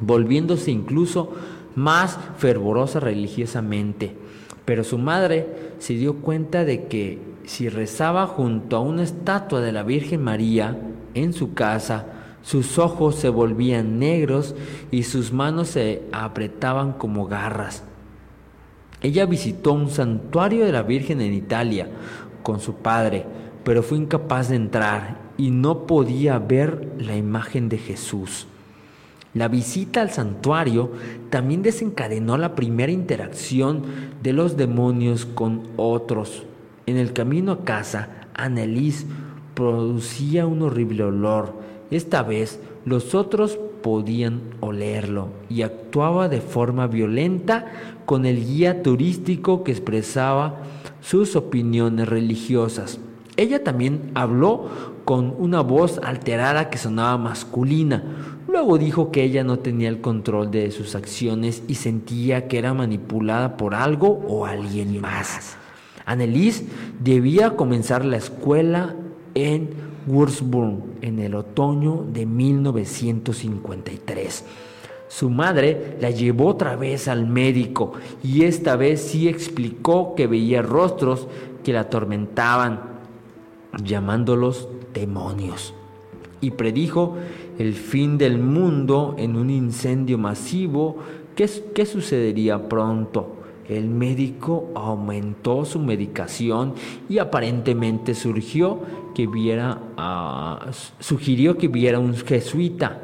[0.00, 1.32] volviéndose incluso
[1.74, 4.16] más fervorosa religiosamente.
[4.64, 9.72] Pero su madre se dio cuenta de que si rezaba junto a una estatua de
[9.72, 10.78] la Virgen María
[11.14, 12.06] en su casa,
[12.42, 14.54] sus ojos se volvían negros
[14.90, 17.84] y sus manos se apretaban como garras.
[19.00, 21.88] Ella visitó un santuario de la Virgen en Italia
[22.42, 23.24] con su padre,
[23.64, 28.46] pero fue incapaz de entrar y no podía ver la imagen de Jesús.
[29.34, 30.92] La visita al santuario
[31.30, 33.82] también desencadenó la primera interacción
[34.22, 36.44] de los demonios con otros.
[36.84, 39.06] En el camino a casa, Annelies
[39.54, 41.61] producía un horrible olor.
[41.92, 47.66] Esta vez los otros podían olerlo y actuaba de forma violenta
[48.06, 50.62] con el guía turístico que expresaba
[51.02, 52.98] sus opiniones religiosas.
[53.36, 54.68] Ella también habló
[55.04, 58.02] con una voz alterada que sonaba masculina.
[58.48, 62.72] Luego dijo que ella no tenía el control de sus acciones y sentía que era
[62.72, 65.58] manipulada por algo o alguien más.
[66.06, 66.64] Annelies
[67.04, 68.94] debía comenzar la escuela
[69.34, 74.44] en Würzburg en el otoño de 1953.
[75.08, 80.62] Su madre la llevó otra vez al médico y esta vez sí explicó que veía
[80.62, 81.26] rostros
[81.62, 82.80] que la atormentaban,
[83.84, 85.74] llamándolos demonios,
[86.40, 87.16] y predijo
[87.58, 90.96] el fin del mundo en un incendio masivo
[91.36, 93.41] que sucedería pronto.
[93.72, 96.74] El médico aumentó su medicación
[97.08, 98.80] y aparentemente surgió
[99.14, 99.78] que viera,
[100.98, 103.00] sugirió que viera un jesuita,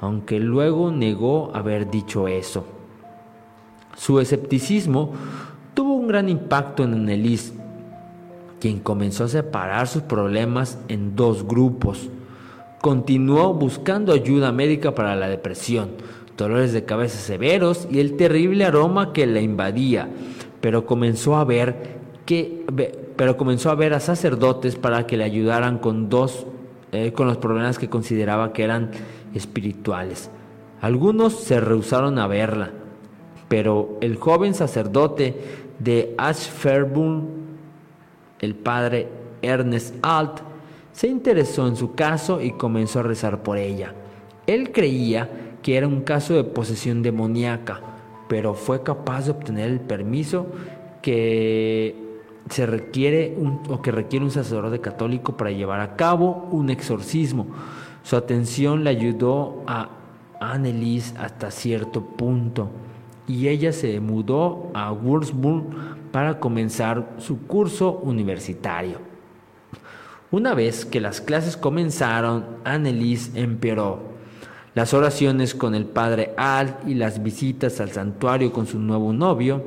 [0.00, 2.64] aunque luego negó haber dicho eso.
[3.96, 5.12] Su escepticismo
[5.74, 7.52] tuvo un gran impacto en Annelies,
[8.60, 12.10] quien comenzó a separar sus problemas en dos grupos.
[12.80, 15.90] Continuó buscando ayuda médica para la depresión,
[16.36, 20.08] dolores de cabeza severos y el terrible aroma que la invadía,
[20.60, 22.64] pero comenzó a ver que
[23.16, 26.46] pero comenzó a ver a sacerdotes para que le ayudaran con dos
[26.92, 28.90] eh, con los problemas que consideraba que eran
[29.34, 30.30] espirituales.
[30.80, 32.70] Algunos se rehusaron a verla,
[33.48, 35.36] pero el joven sacerdote
[35.78, 37.28] de Ashfordburn,
[38.40, 39.08] el padre
[39.42, 40.40] Ernest Alt,
[40.92, 43.94] se interesó en su caso y comenzó a rezar por ella.
[44.46, 45.30] Él creía
[45.62, 47.80] que era un caso de posesión demoníaca,
[48.28, 50.46] pero fue capaz de obtener el permiso
[51.00, 51.96] que
[52.50, 57.46] se requiere un, o que requiere un sacerdote católico para llevar a cabo un exorcismo.
[58.02, 59.90] Su atención le ayudó a
[60.40, 62.68] Annelies hasta cierto punto
[63.28, 65.64] y ella se mudó a Würzburg
[66.10, 68.98] para comenzar su curso universitario.
[70.30, 74.11] Una vez que las clases comenzaron, Annelies empeoró.
[74.74, 79.62] Las oraciones con el padre Al y las visitas al santuario con su nuevo novio,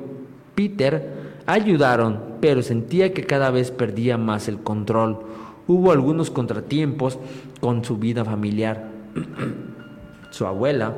[0.55, 5.19] Peter, ayudaron, pero sentía que cada vez perdía más el control.
[5.67, 7.19] Hubo algunos contratiempos
[7.59, 8.89] con su vida familiar.
[10.31, 10.93] su abuela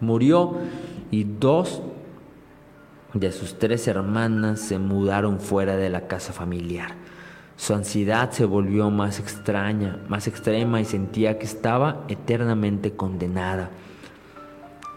[0.00, 0.54] murió
[1.10, 1.82] y dos
[3.14, 7.05] de sus tres hermanas se mudaron fuera de la casa familiar.
[7.56, 13.70] Su ansiedad se volvió más extraña, más extrema y sentía que estaba eternamente condenada.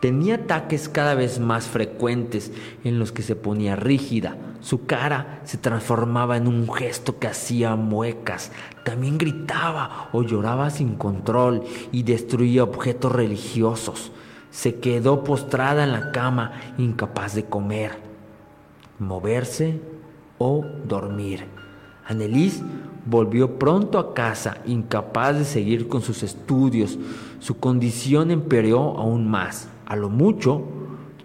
[0.01, 2.51] Tenía ataques cada vez más frecuentes
[2.83, 4.37] en los que se ponía rígida.
[4.61, 8.51] Su cara se transformaba en un gesto que hacía muecas.
[8.85, 14.11] También gritaba o lloraba sin control y destruía objetos religiosos.
[14.51, 17.91] Se quedó postrada en la cama, incapaz de comer,
[18.99, 19.81] moverse
[20.37, 21.58] o dormir.
[22.09, 22.63] Annelies
[23.05, 26.97] volvió pronto a casa, incapaz de seguir con sus estudios.
[27.39, 29.69] Su condición empeoró aún más.
[29.85, 30.63] A lo mucho,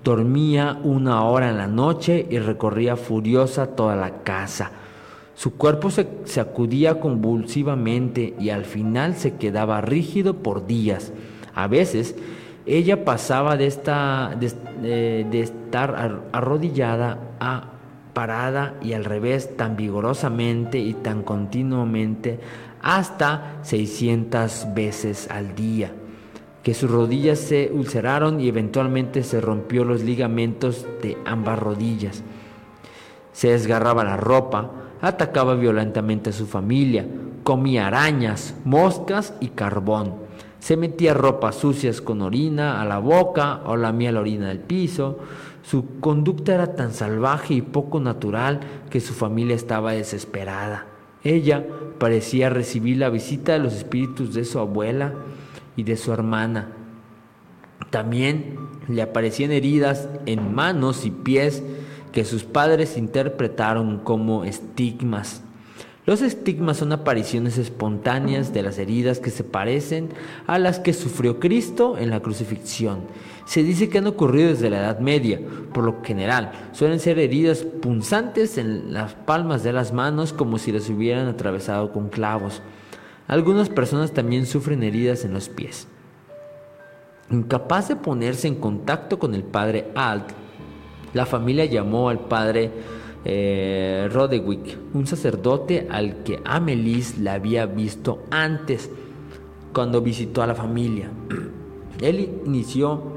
[0.04, 4.72] dormía una hora en la noche y recorría furiosa toda la casa.
[5.34, 11.12] Su cuerpo se sacudía convulsivamente y al final se quedaba rígido por días.
[11.54, 12.14] A veces,
[12.66, 17.73] ella pasaba de, esta, de, de estar arrodillada a
[18.14, 22.40] parada y al revés tan vigorosamente y tan continuamente
[22.80, 25.92] hasta 600 veces al día,
[26.62, 32.22] que sus rodillas se ulceraron y eventualmente se rompió los ligamentos de ambas rodillas.
[33.32, 37.06] Se desgarraba la ropa, atacaba violentamente a su familia,
[37.42, 40.14] comía arañas, moscas y carbón.
[40.60, 45.18] Se metía ropas sucias con orina a la boca o lamía la orina del piso.
[45.64, 48.60] Su conducta era tan salvaje y poco natural
[48.90, 50.86] que su familia estaba desesperada.
[51.22, 51.64] Ella
[51.98, 55.14] parecía recibir la visita de los espíritus de su abuela
[55.74, 56.68] y de su hermana.
[57.88, 58.58] También
[58.88, 61.62] le aparecían heridas en manos y pies
[62.12, 65.42] que sus padres interpretaron como estigmas.
[66.06, 70.10] Los estigmas son apariciones espontáneas de las heridas que se parecen
[70.46, 73.00] a las que sufrió Cristo en la crucifixión.
[73.44, 75.40] Se dice que han ocurrido desde la Edad Media,
[75.72, 80.72] por lo general suelen ser heridas punzantes en las palmas de las manos como si
[80.72, 82.62] las hubieran atravesado con clavos.
[83.26, 85.88] Algunas personas también sufren heridas en los pies.
[87.30, 90.30] Incapaz de ponerse en contacto con el padre Alt,
[91.14, 92.70] la familia llamó al padre
[93.24, 98.90] eh, Rodewick, un sacerdote al que Amelis la había visto antes
[99.72, 101.10] cuando visitó a la familia.
[102.00, 103.13] Él inició,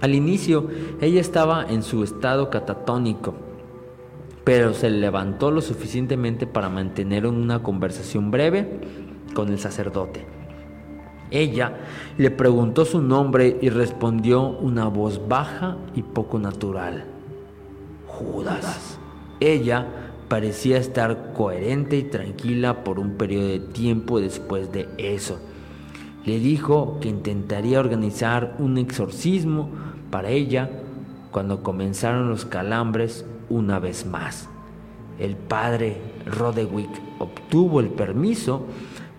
[0.00, 0.68] al inicio,
[1.00, 3.34] ella estaba en su estado catatónico,
[4.44, 8.80] pero se levantó lo suficientemente para mantener una conversación breve
[9.34, 10.24] con el sacerdote.
[11.30, 11.74] Ella
[12.16, 17.04] le preguntó su nombre y respondió una voz baja y poco natural.
[18.06, 18.98] Judas.
[19.40, 19.86] Ella
[20.28, 25.38] parecía estar coherente y tranquila por un periodo de tiempo después de eso.
[26.24, 29.70] Le dijo que intentaría organizar un exorcismo
[30.10, 30.70] para ella
[31.30, 34.48] cuando comenzaron los calambres una vez más.
[35.18, 38.66] El padre Rodewick obtuvo el permiso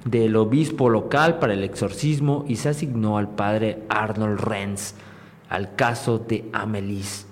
[0.06, 4.96] del obispo local para el exorcismo y se asignó al padre Arnold Renz
[5.50, 7.26] al caso de Amelis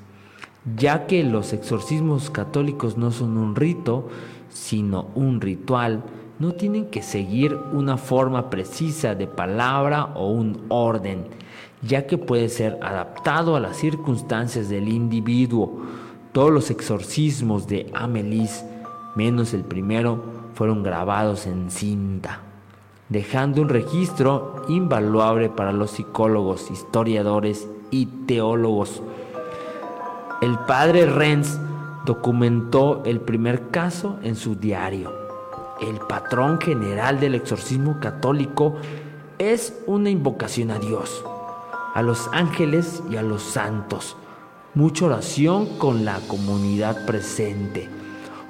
[0.75, 4.09] ya que los exorcismos católicos no son un rito,
[4.49, 6.03] sino un ritual,
[6.39, 11.25] no tienen que seguir una forma precisa de palabra o un orden,
[11.81, 15.81] ya que puede ser adaptado a las circunstancias del individuo.
[16.31, 18.63] Todos los exorcismos de Amelis,
[19.15, 20.23] menos el primero,
[20.53, 22.41] fueron grabados en cinta,
[23.09, 29.01] dejando un registro invaluable para los psicólogos, historiadores y teólogos.
[30.41, 31.59] El padre Renz
[32.05, 35.11] documentó el primer caso en su diario.
[35.81, 38.75] El patrón general del exorcismo católico
[39.37, 41.23] es una invocación a Dios,
[41.97, 44.17] a los ángeles y a los santos.
[44.75, 47.89] Mucha oración con la comunidad presente.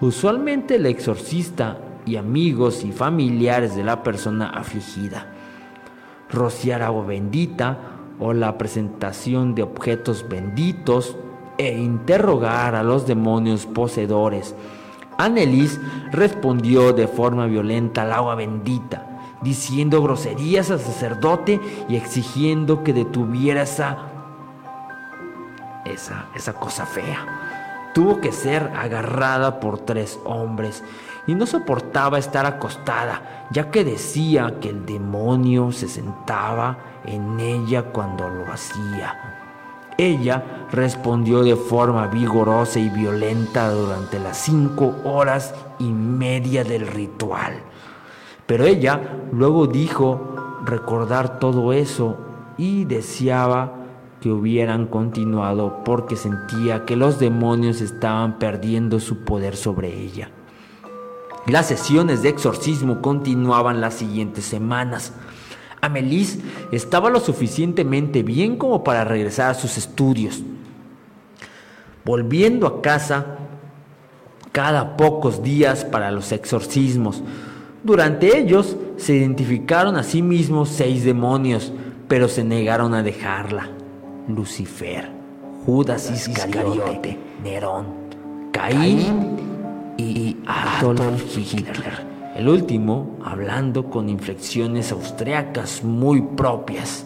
[0.02, 5.28] Usualmente el exorcista y amigos y familiares de la persona afligida.
[6.30, 7.78] Rociar agua bendita
[8.20, 11.16] o la presentación de objetos benditos
[11.58, 14.56] e interrogar a los demonios poseedores.
[15.18, 15.80] Annelies
[16.12, 23.62] respondió de forma violenta al agua bendita, diciendo groserías al sacerdote y exigiendo que detuviera
[23.64, 23.98] esa,
[25.86, 27.92] esa, esa cosa fea.
[27.94, 30.84] Tuvo que ser agarrada por tres hombres
[31.26, 37.84] y no soportaba estar acostada, ya que decía que el demonio se sentaba en ella
[37.84, 39.38] cuando lo hacía.
[39.98, 47.64] Ella respondió de forma vigorosa y violenta durante las cinco horas y media del ritual.
[48.48, 52.18] Pero ella luego dijo recordar todo eso
[52.58, 53.74] y deseaba
[54.22, 60.32] que hubieran continuado porque sentía que los demonios estaban perdiendo su poder sobre ella.
[61.46, 65.14] Las sesiones de exorcismo continuaban las siguientes semanas.
[65.80, 66.40] Amelis
[66.72, 70.42] estaba lo suficientemente bien como para regresar a sus estudios.
[72.04, 73.38] Volviendo a casa
[74.52, 77.22] cada pocos días para los exorcismos.
[77.88, 81.72] Durante ellos se identificaron a sí mismos seis demonios,
[82.10, 83.70] pero se negaron a dejarla.
[84.28, 85.10] Lucifer,
[85.66, 87.86] Judas Iscariote, Nerón,
[88.52, 89.38] Caín
[89.98, 97.06] y Adolf Hitler el último hablando con inflexiones austriacas muy propias.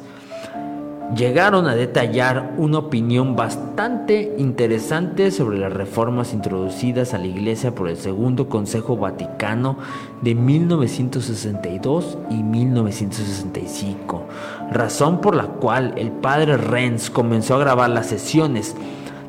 [1.15, 7.89] Llegaron a detallar una opinión bastante interesante sobre las reformas introducidas a la Iglesia por
[7.89, 9.77] el Segundo Consejo Vaticano
[10.21, 14.23] de 1962 y 1965,
[14.71, 18.75] razón por la cual el padre Renz comenzó a grabar las sesiones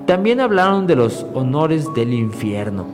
[0.07, 2.87] También hablaron de los honores del infierno,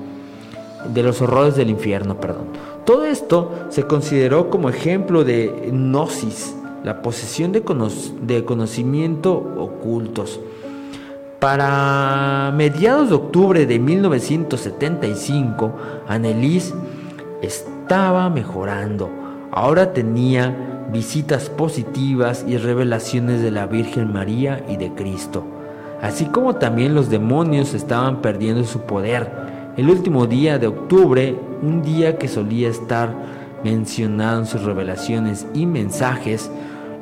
[0.95, 2.47] de los horrores del infierno, perdón.
[2.87, 6.55] Todo esto se consideró como ejemplo de gnosis,
[6.85, 7.63] la posesión de,
[8.23, 10.41] de conocimiento ocultos.
[11.39, 15.73] Para mediados de octubre de 1975,
[16.09, 16.75] Annelies
[17.43, 19.09] estaba mejorando.
[19.53, 25.45] Ahora tenía visitas positivas y revelaciones de la Virgen María y de Cristo,
[26.03, 29.31] así como también los demonios estaban perdiendo su poder.
[29.77, 33.15] El último día de octubre, un día que solía estar
[33.63, 36.51] mencionado en sus revelaciones y mensajes,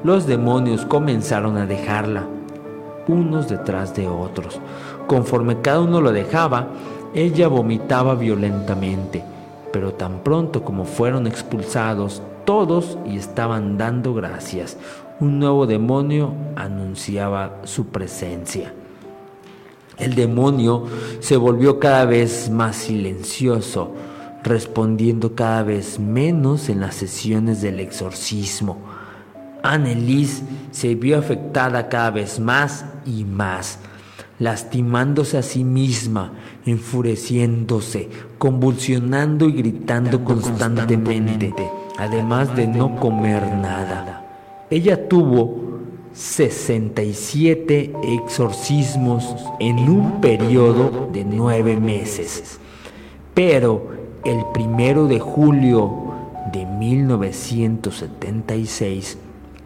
[0.07, 2.29] los demonios comenzaron a dejarla
[3.09, 4.61] unos detrás de otros.
[5.09, 6.69] Conforme cada uno lo dejaba,
[7.13, 9.25] ella vomitaba violentamente,
[9.73, 14.77] pero tan pronto como fueron expulsados todos y estaban dando gracias,
[15.19, 18.73] un nuevo demonio anunciaba su presencia.
[19.99, 20.85] El demonio
[21.19, 23.91] se volvió cada vez más silencioso,
[24.45, 28.86] respondiendo cada vez menos en las sesiones del exorcismo.
[29.73, 33.81] Annelies se vio afectada cada vez más y más,
[34.39, 38.09] lastimándose a sí misma, enfureciéndose,
[38.39, 41.55] convulsionando y gritando constantemente,
[41.99, 44.67] además de no comer nada.
[44.71, 45.81] Ella tuvo
[46.12, 52.59] 67 exorcismos en un periodo de nueve meses.
[53.35, 53.91] Pero
[54.25, 56.14] el primero de julio
[56.53, 59.19] de 1976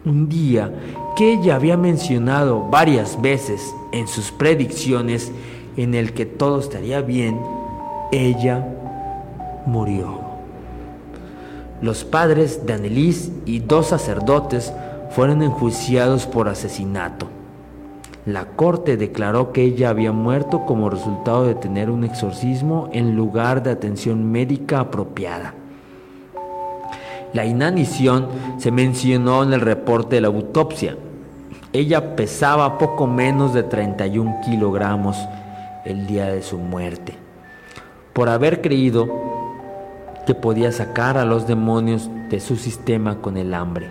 [0.05, 0.71] un día
[1.15, 5.31] que ella había mencionado varias veces en sus predicciones
[5.77, 7.39] en el que todo estaría bien,
[8.11, 8.67] ella
[9.65, 10.19] murió.
[11.81, 14.73] Los padres de Annelies y dos sacerdotes
[15.11, 17.27] fueron enjuiciados por asesinato.
[18.25, 23.63] La corte declaró que ella había muerto como resultado de tener un exorcismo en lugar
[23.63, 25.55] de atención médica apropiada.
[27.33, 28.27] La inanición
[28.57, 30.97] se mencionó en el reporte de la autopsia.
[31.73, 35.17] Ella pesaba poco menos de 31 kilogramos
[35.85, 37.15] el día de su muerte,
[38.13, 39.07] por haber creído
[40.25, 43.89] que podía sacar a los demonios de su sistema con el hambre.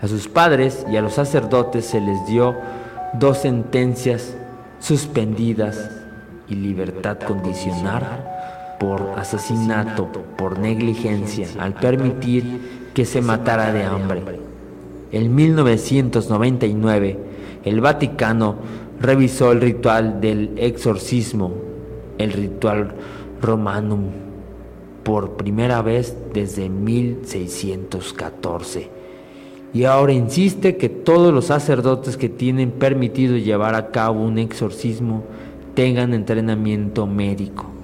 [0.00, 2.56] A sus padres y a los sacerdotes se les dio
[3.12, 4.34] dos sentencias
[4.80, 5.90] suspendidas
[6.48, 8.39] y libertad condicional
[8.80, 10.08] por asesinato,
[10.38, 14.22] por negligencia, al permitir que se matara de hambre.
[15.12, 17.18] En 1999,
[17.64, 18.56] el Vaticano
[18.98, 21.52] revisó el ritual del exorcismo,
[22.16, 22.94] el ritual
[23.42, 24.06] romanum,
[25.02, 28.88] por primera vez desde 1614.
[29.74, 35.24] Y ahora insiste que todos los sacerdotes que tienen permitido llevar a cabo un exorcismo
[35.74, 37.79] tengan entrenamiento médico.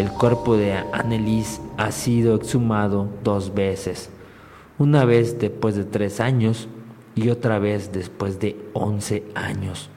[0.00, 4.08] El cuerpo de Annelies ha sido exhumado dos veces,
[4.78, 6.68] una vez después de tres años
[7.14, 9.90] y otra vez después de once años,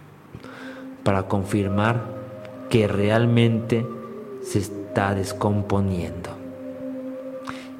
[1.05, 2.03] para confirmar
[2.69, 3.87] que realmente
[4.41, 6.31] se está descomponiendo.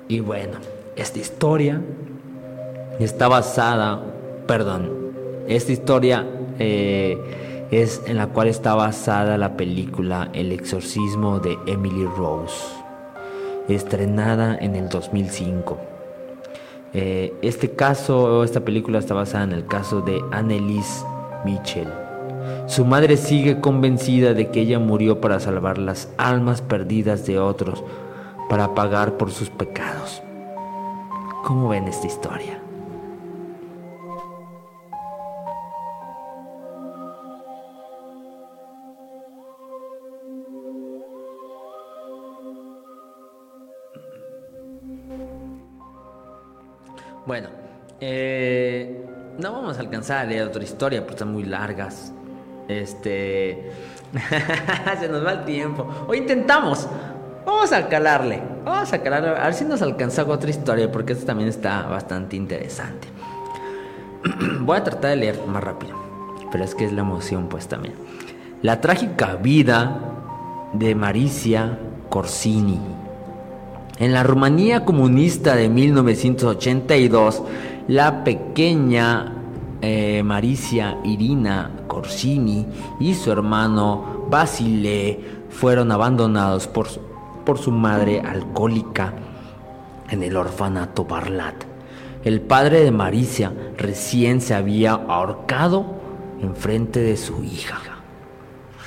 [0.08, 0.60] Y bueno,
[0.96, 1.82] esta historia
[3.02, 4.02] está basada,
[4.48, 5.12] perdón,
[5.50, 6.26] esta historia
[6.58, 7.18] eh,
[7.82, 12.56] es en la cual está basada la película El exorcismo de Emily Rose,
[13.68, 15.78] estrenada en el 2005.
[16.94, 21.04] Eh, este caso, esta película está basada en el caso de Annelise
[21.46, 21.88] Mitchell.
[22.68, 27.84] Su madre sigue convencida de que ella murió para salvar las almas perdidas de otros,
[28.50, 30.22] para pagar por sus pecados.
[31.44, 32.60] ¿Cómo ven esta historia?
[47.26, 47.50] Bueno,
[48.00, 49.06] eh,
[49.38, 52.14] no vamos a alcanzar a leer otra historia porque están muy largas.
[52.68, 53.72] Este.
[55.00, 55.88] Se nos va el tiempo.
[56.08, 56.88] O intentamos.
[57.46, 58.42] Vamos a calarle.
[58.64, 59.30] Vamos a calarle.
[59.30, 63.08] A ver si nos alcanza otra historia porque esto también está bastante interesante.
[64.60, 65.98] Voy a tratar de leer más rápido.
[66.52, 67.96] Pero es que es la emoción, pues también.
[68.62, 70.00] La trágica vida
[70.74, 72.93] de Maricia Corsini.
[74.00, 77.44] En la Rumanía comunista de 1982,
[77.88, 79.34] la pequeña
[79.82, 82.66] eh, Maricia Irina Corsini
[83.00, 85.20] y su hermano Basile
[85.50, 86.88] fueron abandonados por,
[87.46, 89.14] por su madre alcohólica
[90.10, 91.66] en el orfanato Barlat.
[92.24, 95.86] El padre de Maricia recién se había ahorcado
[96.42, 97.93] en frente de su hija.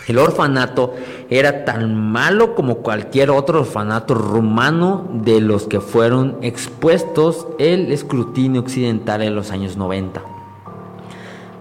[0.07, 0.95] El orfanato
[1.31, 8.61] era tan malo como cualquier otro orfanato rumano de los que fueron expuestos el escrutinio
[8.61, 10.23] occidental en los años 90.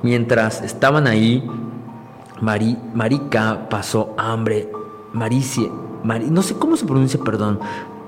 [0.03, 1.49] Mientras estaban ahí,
[2.39, 4.69] Marica pasó hambre.
[5.13, 5.69] Maricia,
[6.03, 7.59] no sé cómo se pronuncia, perdón,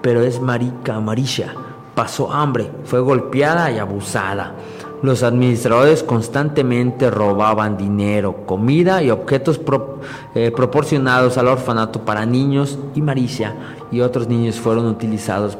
[0.01, 1.53] pero es Marica, Marisha.
[1.95, 4.53] Pasó hambre, fue golpeada y abusada.
[5.03, 9.61] Los administradores constantemente robaban dinero, comida y objetos
[10.33, 13.55] eh, proporcionados al orfanato para niños y Maricia
[13.91, 15.55] y otros niños fueron utilizados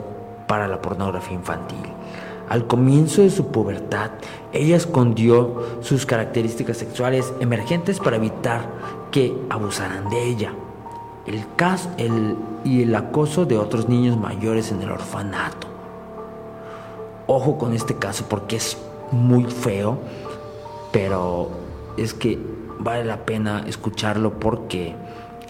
[0.47, 1.77] para la pornografía infantil.
[2.49, 4.11] Al comienzo de su pubertad,
[4.53, 8.61] ella escondió sus características sexuales emergentes para evitar
[9.11, 10.53] que abusaran de ella.
[11.27, 11.89] El caso
[12.63, 15.67] y el acoso de otros niños mayores en el orfanato.
[17.27, 18.77] Ojo con este caso porque es
[19.11, 19.99] muy feo,
[20.91, 21.49] pero
[21.97, 22.37] es que
[22.79, 24.95] vale la pena escucharlo porque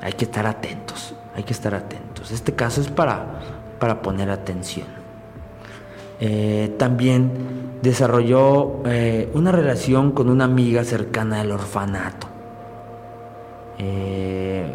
[0.01, 2.31] hay que estar atentos, hay que estar atentos.
[2.31, 3.39] Este caso es para,
[3.79, 4.87] para poner atención.
[6.19, 12.27] Eh, también desarrolló eh, una relación con una amiga cercana del orfanato.
[13.79, 14.65] Eh,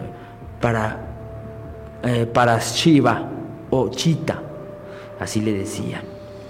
[0.61, 1.01] para,
[2.33, 3.29] para Shiva
[3.71, 4.41] o Chita,
[5.19, 6.01] así le decía.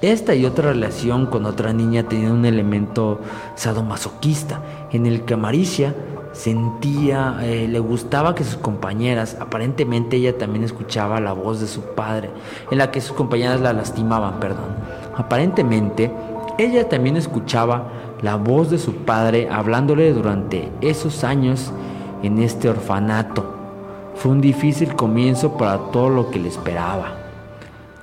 [0.03, 3.20] Esta y otra relación con otra niña tenían un elemento
[3.55, 5.94] sadomasoquista, en el que Maricia
[6.32, 11.82] sentía, eh, le gustaba que sus compañeras, aparentemente ella también escuchaba la voz de su
[11.94, 12.30] padre,
[12.72, 14.74] en la que sus compañeras la lastimaban, perdón.
[15.16, 16.11] Aparentemente,
[16.59, 17.86] ella también escuchaba
[18.22, 21.70] la voz de su padre hablándole durante esos años
[22.24, 23.44] en este orfanato.
[24.16, 27.21] Fue un difícil comienzo para todo lo que le esperaba.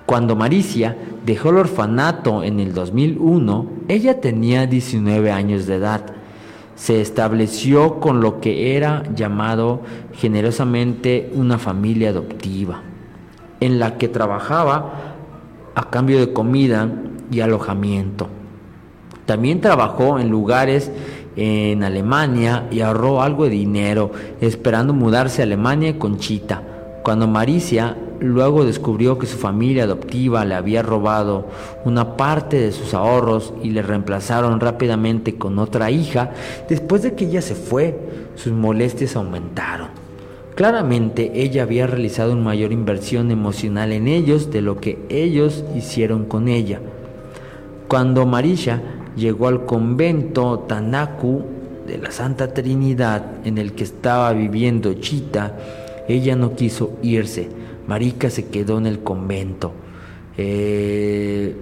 [0.09, 6.01] Cuando Maricia dejó el orfanato en el 2001, ella tenía 19 años de edad.
[6.73, 9.81] Se estableció con lo que era llamado
[10.13, 12.81] generosamente una familia adoptiva,
[13.59, 14.93] en la que trabajaba
[15.75, 16.89] a cambio de comida
[17.29, 18.29] y alojamiento.
[19.27, 20.91] También trabajó en lugares
[21.35, 24.09] en Alemania y ahorró algo de dinero,
[24.41, 26.63] esperando mudarse a Alemania con Chita.
[27.03, 31.47] Cuando Maricia luego descubrió que su familia adoptiva le había robado
[31.85, 36.31] una parte de sus ahorros y le reemplazaron rápidamente con otra hija,
[36.67, 37.97] después de que ella se fue,
[38.35, 39.87] sus molestias aumentaron.
[40.55, 46.25] Claramente ella había realizado una mayor inversión emocional en ellos de lo que ellos hicieron
[46.25, 46.81] con ella.
[47.87, 48.81] Cuando Marisha
[49.15, 51.43] llegó al convento Tanaku
[51.87, 55.57] de la Santa Trinidad en el que estaba viviendo Chita,
[56.09, 57.47] ella no quiso irse.
[57.89, 59.73] Marica se quedó en el convento.
[60.37, 61.55] Eh,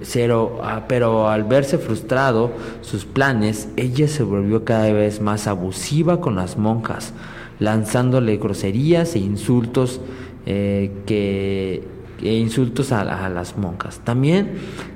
[0.62, 2.52] ah, pero al verse frustrado
[2.82, 7.14] sus planes, ella se volvió cada vez más abusiva con las monjas,
[7.60, 10.02] lanzándole groserías e insultos
[10.46, 11.88] eh, que,
[12.22, 14.02] e insultos a, a las monjas.
[14.04, 14.52] También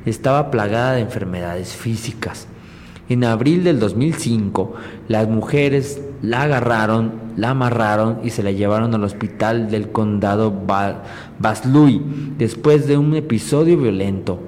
[0.05, 2.47] estaba plagada de enfermedades físicas.
[3.07, 4.73] En abril del 2005,
[5.07, 10.53] las mujeres la agarraron, la amarraron y se la llevaron al hospital del condado
[11.39, 12.01] Vaslui
[12.37, 14.39] después de un episodio violento,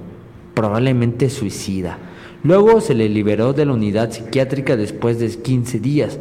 [0.54, 1.98] probablemente suicida.
[2.44, 6.20] Luego se le liberó de la unidad psiquiátrica después de 15 días.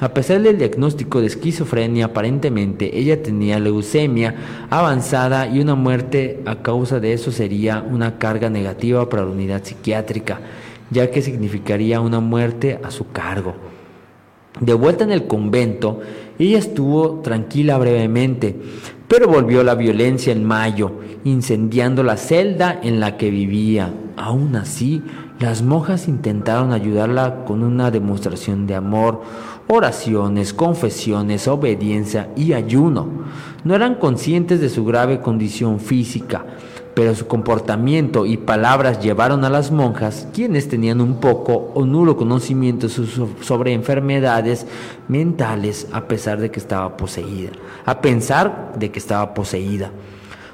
[0.00, 4.34] A pesar del diagnóstico de esquizofrenia, aparentemente ella tenía leucemia
[4.68, 9.64] avanzada y una muerte a causa de eso sería una carga negativa para la unidad
[9.64, 10.40] psiquiátrica
[10.90, 13.73] ya que significaría una muerte a su cargo.
[14.60, 16.00] De vuelta en el convento,
[16.38, 18.56] ella estuvo tranquila brevemente,
[19.08, 20.92] pero volvió la violencia en mayo,
[21.24, 23.92] incendiando la celda en la que vivía.
[24.16, 25.02] Aún así,
[25.40, 29.22] las monjas intentaron ayudarla con una demostración de amor,
[29.66, 33.08] oraciones, confesiones, obediencia y ayuno.
[33.64, 36.46] No eran conscientes de su grave condición física,
[36.94, 42.16] pero su comportamiento y palabras llevaron a las monjas, quienes tenían un poco o nulo
[42.16, 44.66] conocimiento sobre enfermedades
[45.08, 47.50] mentales, a pesar de que estaba poseída,
[47.84, 49.90] a pensar de que estaba poseída.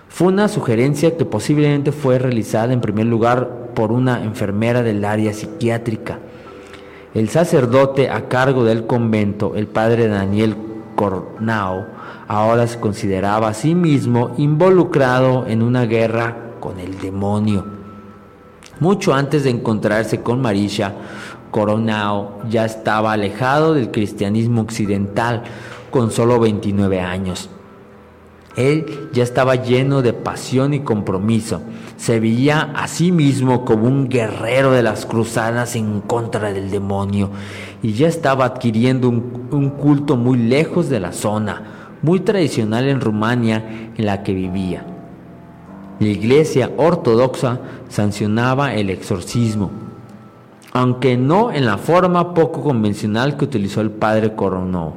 [0.09, 5.32] Fue una sugerencia que posiblemente fue realizada en primer lugar por una enfermera del área
[5.32, 6.18] psiquiátrica.
[7.14, 10.57] El sacerdote a cargo del convento, el padre Daniel
[11.01, 11.86] Cornao,
[12.28, 17.64] ahora se consideraba a sí mismo involucrado en una guerra con el demonio.
[18.80, 20.92] Mucho antes de encontrarse con Marisha,
[21.51, 25.44] Coronao ya estaba alejado del cristianismo occidental
[25.90, 27.48] con solo 29 años.
[28.57, 31.62] Él ya estaba lleno de pasión y compromiso.
[31.96, 37.30] Se veía a sí mismo como un guerrero de las cruzadas en contra del demonio
[37.82, 41.62] y ya estaba adquiriendo un, culto muy lejos de la zona,
[42.02, 44.84] muy tradicional en Rumania en la que vivía.
[45.98, 49.70] La iglesia ortodoxa sancionaba el exorcismo,
[50.72, 54.94] aunque no en la forma poco convencional que utilizó el padre Coronó.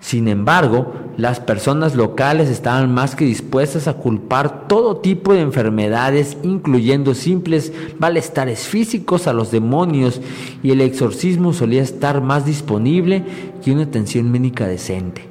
[0.00, 6.38] Sin embargo, las personas locales estaban más que dispuestas a culpar todo tipo de enfermedades,
[6.42, 10.20] incluyendo simples malestares físicos a los demonios,
[10.62, 13.24] y el exorcismo solía estar más disponible
[13.62, 15.26] que una atención médica decente.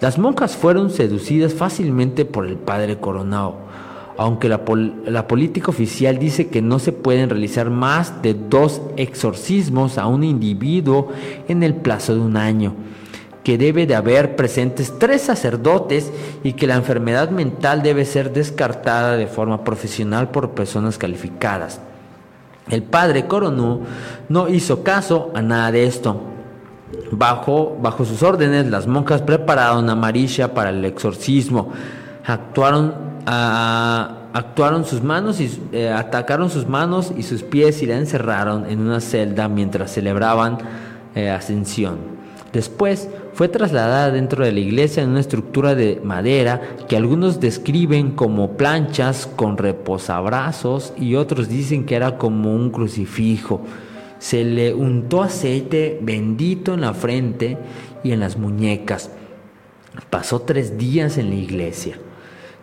[0.00, 3.56] Las monjas fueron seducidas fácilmente por el padre Coronado,
[4.16, 4.62] aunque la,
[5.04, 10.22] la, política oficial dice que no se pueden realizar más de dos exorcismos a un
[10.22, 11.08] individuo
[11.48, 12.74] en el plazo de un año
[13.48, 16.12] que debe de haber presentes tres sacerdotes
[16.44, 21.80] y que la enfermedad mental debe ser descartada de forma profesional por personas calificadas.
[22.68, 23.80] El padre Coronó
[24.28, 26.20] no hizo caso a nada de esto.
[27.10, 31.72] Bajo, bajo sus órdenes, las monjas prepararon a Marisha para el exorcismo.
[32.26, 32.92] Actuaron,
[33.24, 38.80] actuaron sus manos y eh, atacaron sus manos y sus pies y la encerraron en
[38.80, 40.58] una celda mientras celebraban
[41.14, 42.17] eh, ascensión.
[42.58, 48.16] Después fue trasladada dentro de la iglesia en una estructura de madera que algunos describen
[48.16, 53.60] como planchas con reposabrazos y otros dicen que era como un crucifijo.
[54.18, 57.58] Se le untó aceite bendito en la frente
[58.02, 59.12] y en las muñecas.
[60.10, 61.96] Pasó tres días en la iglesia.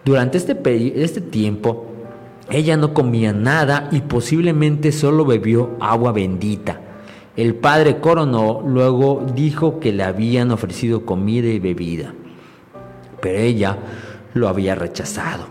[0.03, 0.59] Durante este,
[1.01, 1.85] este tiempo,
[2.49, 6.81] ella no comía nada y posiblemente solo bebió agua bendita.
[7.35, 12.13] El padre Coronó luego dijo que le habían ofrecido comida y bebida,
[13.21, 13.77] pero ella
[14.33, 15.47] lo había rechazado.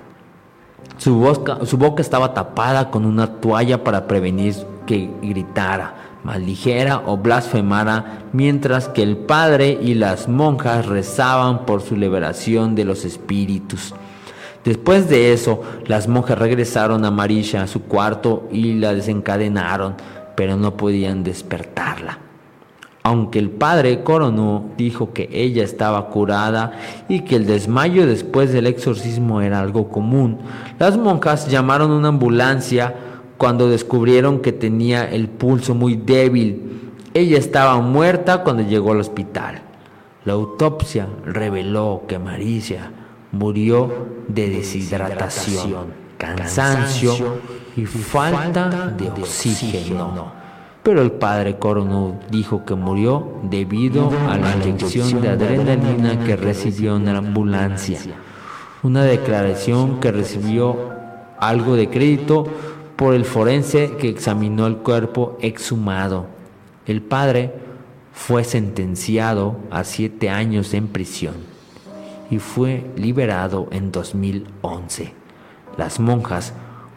[0.97, 4.55] Su boca, su boca estaba tapada con una toalla para prevenir
[4.87, 11.97] que gritara, maldijera o blasfemara, mientras que el padre y las monjas rezaban por su
[11.97, 13.95] liberación de los espíritus.
[14.65, 19.97] Después de eso, las monjas regresaron a Marisha a su cuarto y la desencadenaron
[20.37, 22.19] pero no podían despertarla.
[23.07, 26.73] Aunque el padre Coronó dijo que ella estaba curada
[27.07, 30.39] y que el desmayo después del exorcismo era algo común,
[30.79, 32.95] las monjas llamaron una ambulancia
[33.37, 36.93] cuando descubrieron que tenía el pulso muy débil.
[37.13, 39.61] Ella estaba muerta cuando llegó al hospital.
[40.25, 42.91] La autopsia reveló que Maricia
[43.33, 47.13] murió de deshidratación, cansancio
[47.77, 50.33] y falta de oxígeno.
[50.83, 56.97] Pero el padre Coronel dijo que murió debido a la inyección de adrenalina que recibió
[56.97, 58.01] en la ambulancia.
[58.83, 60.77] Una declaración que recibió
[61.41, 62.47] algo de crédito
[62.97, 66.27] por el forense que examinó el cuerpo exhumado.
[66.87, 67.55] El padre
[68.13, 71.35] fue sentenciado a siete años en prisión
[72.31, 75.15] y fue liberado en 2011.
[75.79, 76.53] Las monjas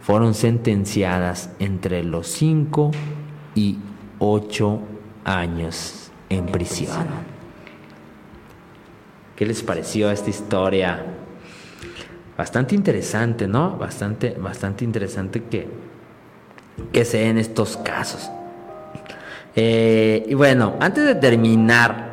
[0.07, 2.91] fueron sentenciadas entre los 5
[3.55, 3.77] y
[4.19, 4.79] 8
[5.25, 7.07] años en prisión.
[9.35, 11.05] ¿Qué les pareció esta historia?
[12.37, 13.75] Bastante interesante, ¿no?
[13.75, 15.67] Bastante, bastante interesante que,
[16.93, 18.31] que se den estos casos.
[19.57, 22.06] Eh, y bueno, antes de terminar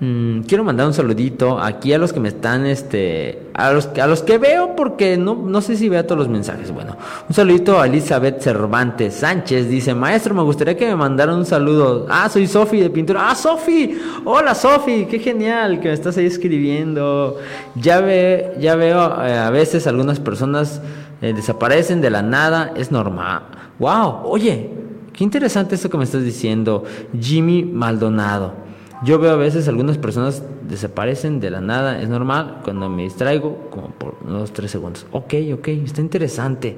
[0.00, 4.06] Mm, quiero mandar un saludito aquí a los que me están, este, a los, a
[4.06, 6.70] los que veo porque no, no sé si veo todos los mensajes.
[6.70, 6.96] Bueno,
[7.28, 9.68] un saludito a Elizabeth Cervantes Sánchez.
[9.68, 12.06] Dice, maestro, me gustaría que me mandaran un saludo.
[12.08, 13.28] Ah, soy Sofi de pintura.
[13.28, 13.98] Ah, Sofi.
[14.24, 15.06] Hola, Sofi.
[15.06, 17.36] Qué genial que me estás ahí escribiendo.
[17.74, 20.80] Ya, ve, ya veo eh, a veces algunas personas
[21.22, 22.72] eh, desaparecen de la nada.
[22.76, 23.42] Es normal.
[23.80, 24.70] Wow, oye,
[25.12, 26.84] qué interesante esto que me estás diciendo.
[27.20, 28.67] Jimmy Maldonado.
[29.04, 33.68] Yo veo a veces algunas personas desaparecen de la nada, es normal, cuando me distraigo,
[33.70, 35.06] como por unos tres segundos.
[35.12, 36.76] Ok, ok, está interesante.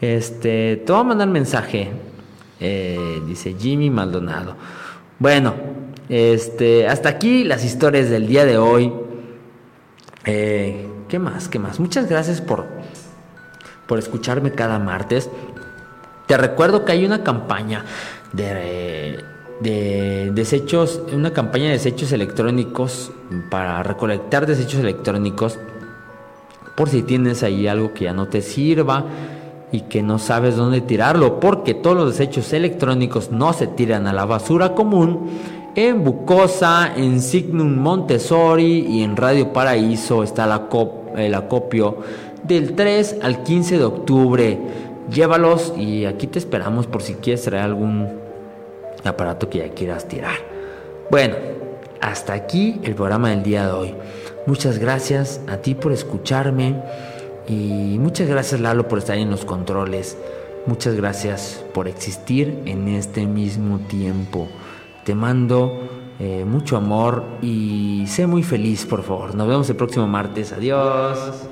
[0.00, 1.90] Este, te voy a mandar mensaje,
[2.60, 4.54] eh, dice Jimmy Maldonado.
[5.18, 5.54] Bueno,
[6.08, 8.92] este, hasta aquí las historias del día de hoy.
[10.24, 11.48] Eh, ¿Qué más?
[11.48, 11.80] ¿Qué más?
[11.80, 12.66] Muchas gracias por,
[13.88, 15.28] por escucharme cada martes.
[16.26, 17.84] Te recuerdo que hay una campaña
[18.32, 19.24] de
[19.60, 23.10] de desechos, una campaña de desechos electrónicos
[23.50, 25.58] para recolectar desechos electrónicos
[26.76, 29.04] por si tienes ahí algo que ya no te sirva
[29.72, 34.12] y que no sabes dónde tirarlo, porque todos los desechos electrónicos no se tiran a
[34.12, 35.28] la basura común.
[35.74, 40.44] En Bucosa, en Signum Montessori y en Radio Paraíso está
[41.16, 41.98] el acopio
[42.44, 44.58] del 3 al 15 de octubre.
[45.12, 48.27] Llévalos y aquí te esperamos por si quieres traer algún
[49.04, 50.36] aparato que ya quieras tirar.
[51.10, 51.36] Bueno,
[52.00, 53.94] hasta aquí el programa del día de hoy.
[54.46, 56.82] Muchas gracias a ti por escucharme
[57.46, 60.16] y muchas gracias Lalo por estar en los controles.
[60.66, 64.48] Muchas gracias por existir en este mismo tiempo.
[65.04, 65.88] Te mando
[66.18, 69.34] eh, mucho amor y sé muy feliz, por favor.
[69.34, 70.52] Nos vemos el próximo martes.
[70.52, 71.48] Adiós.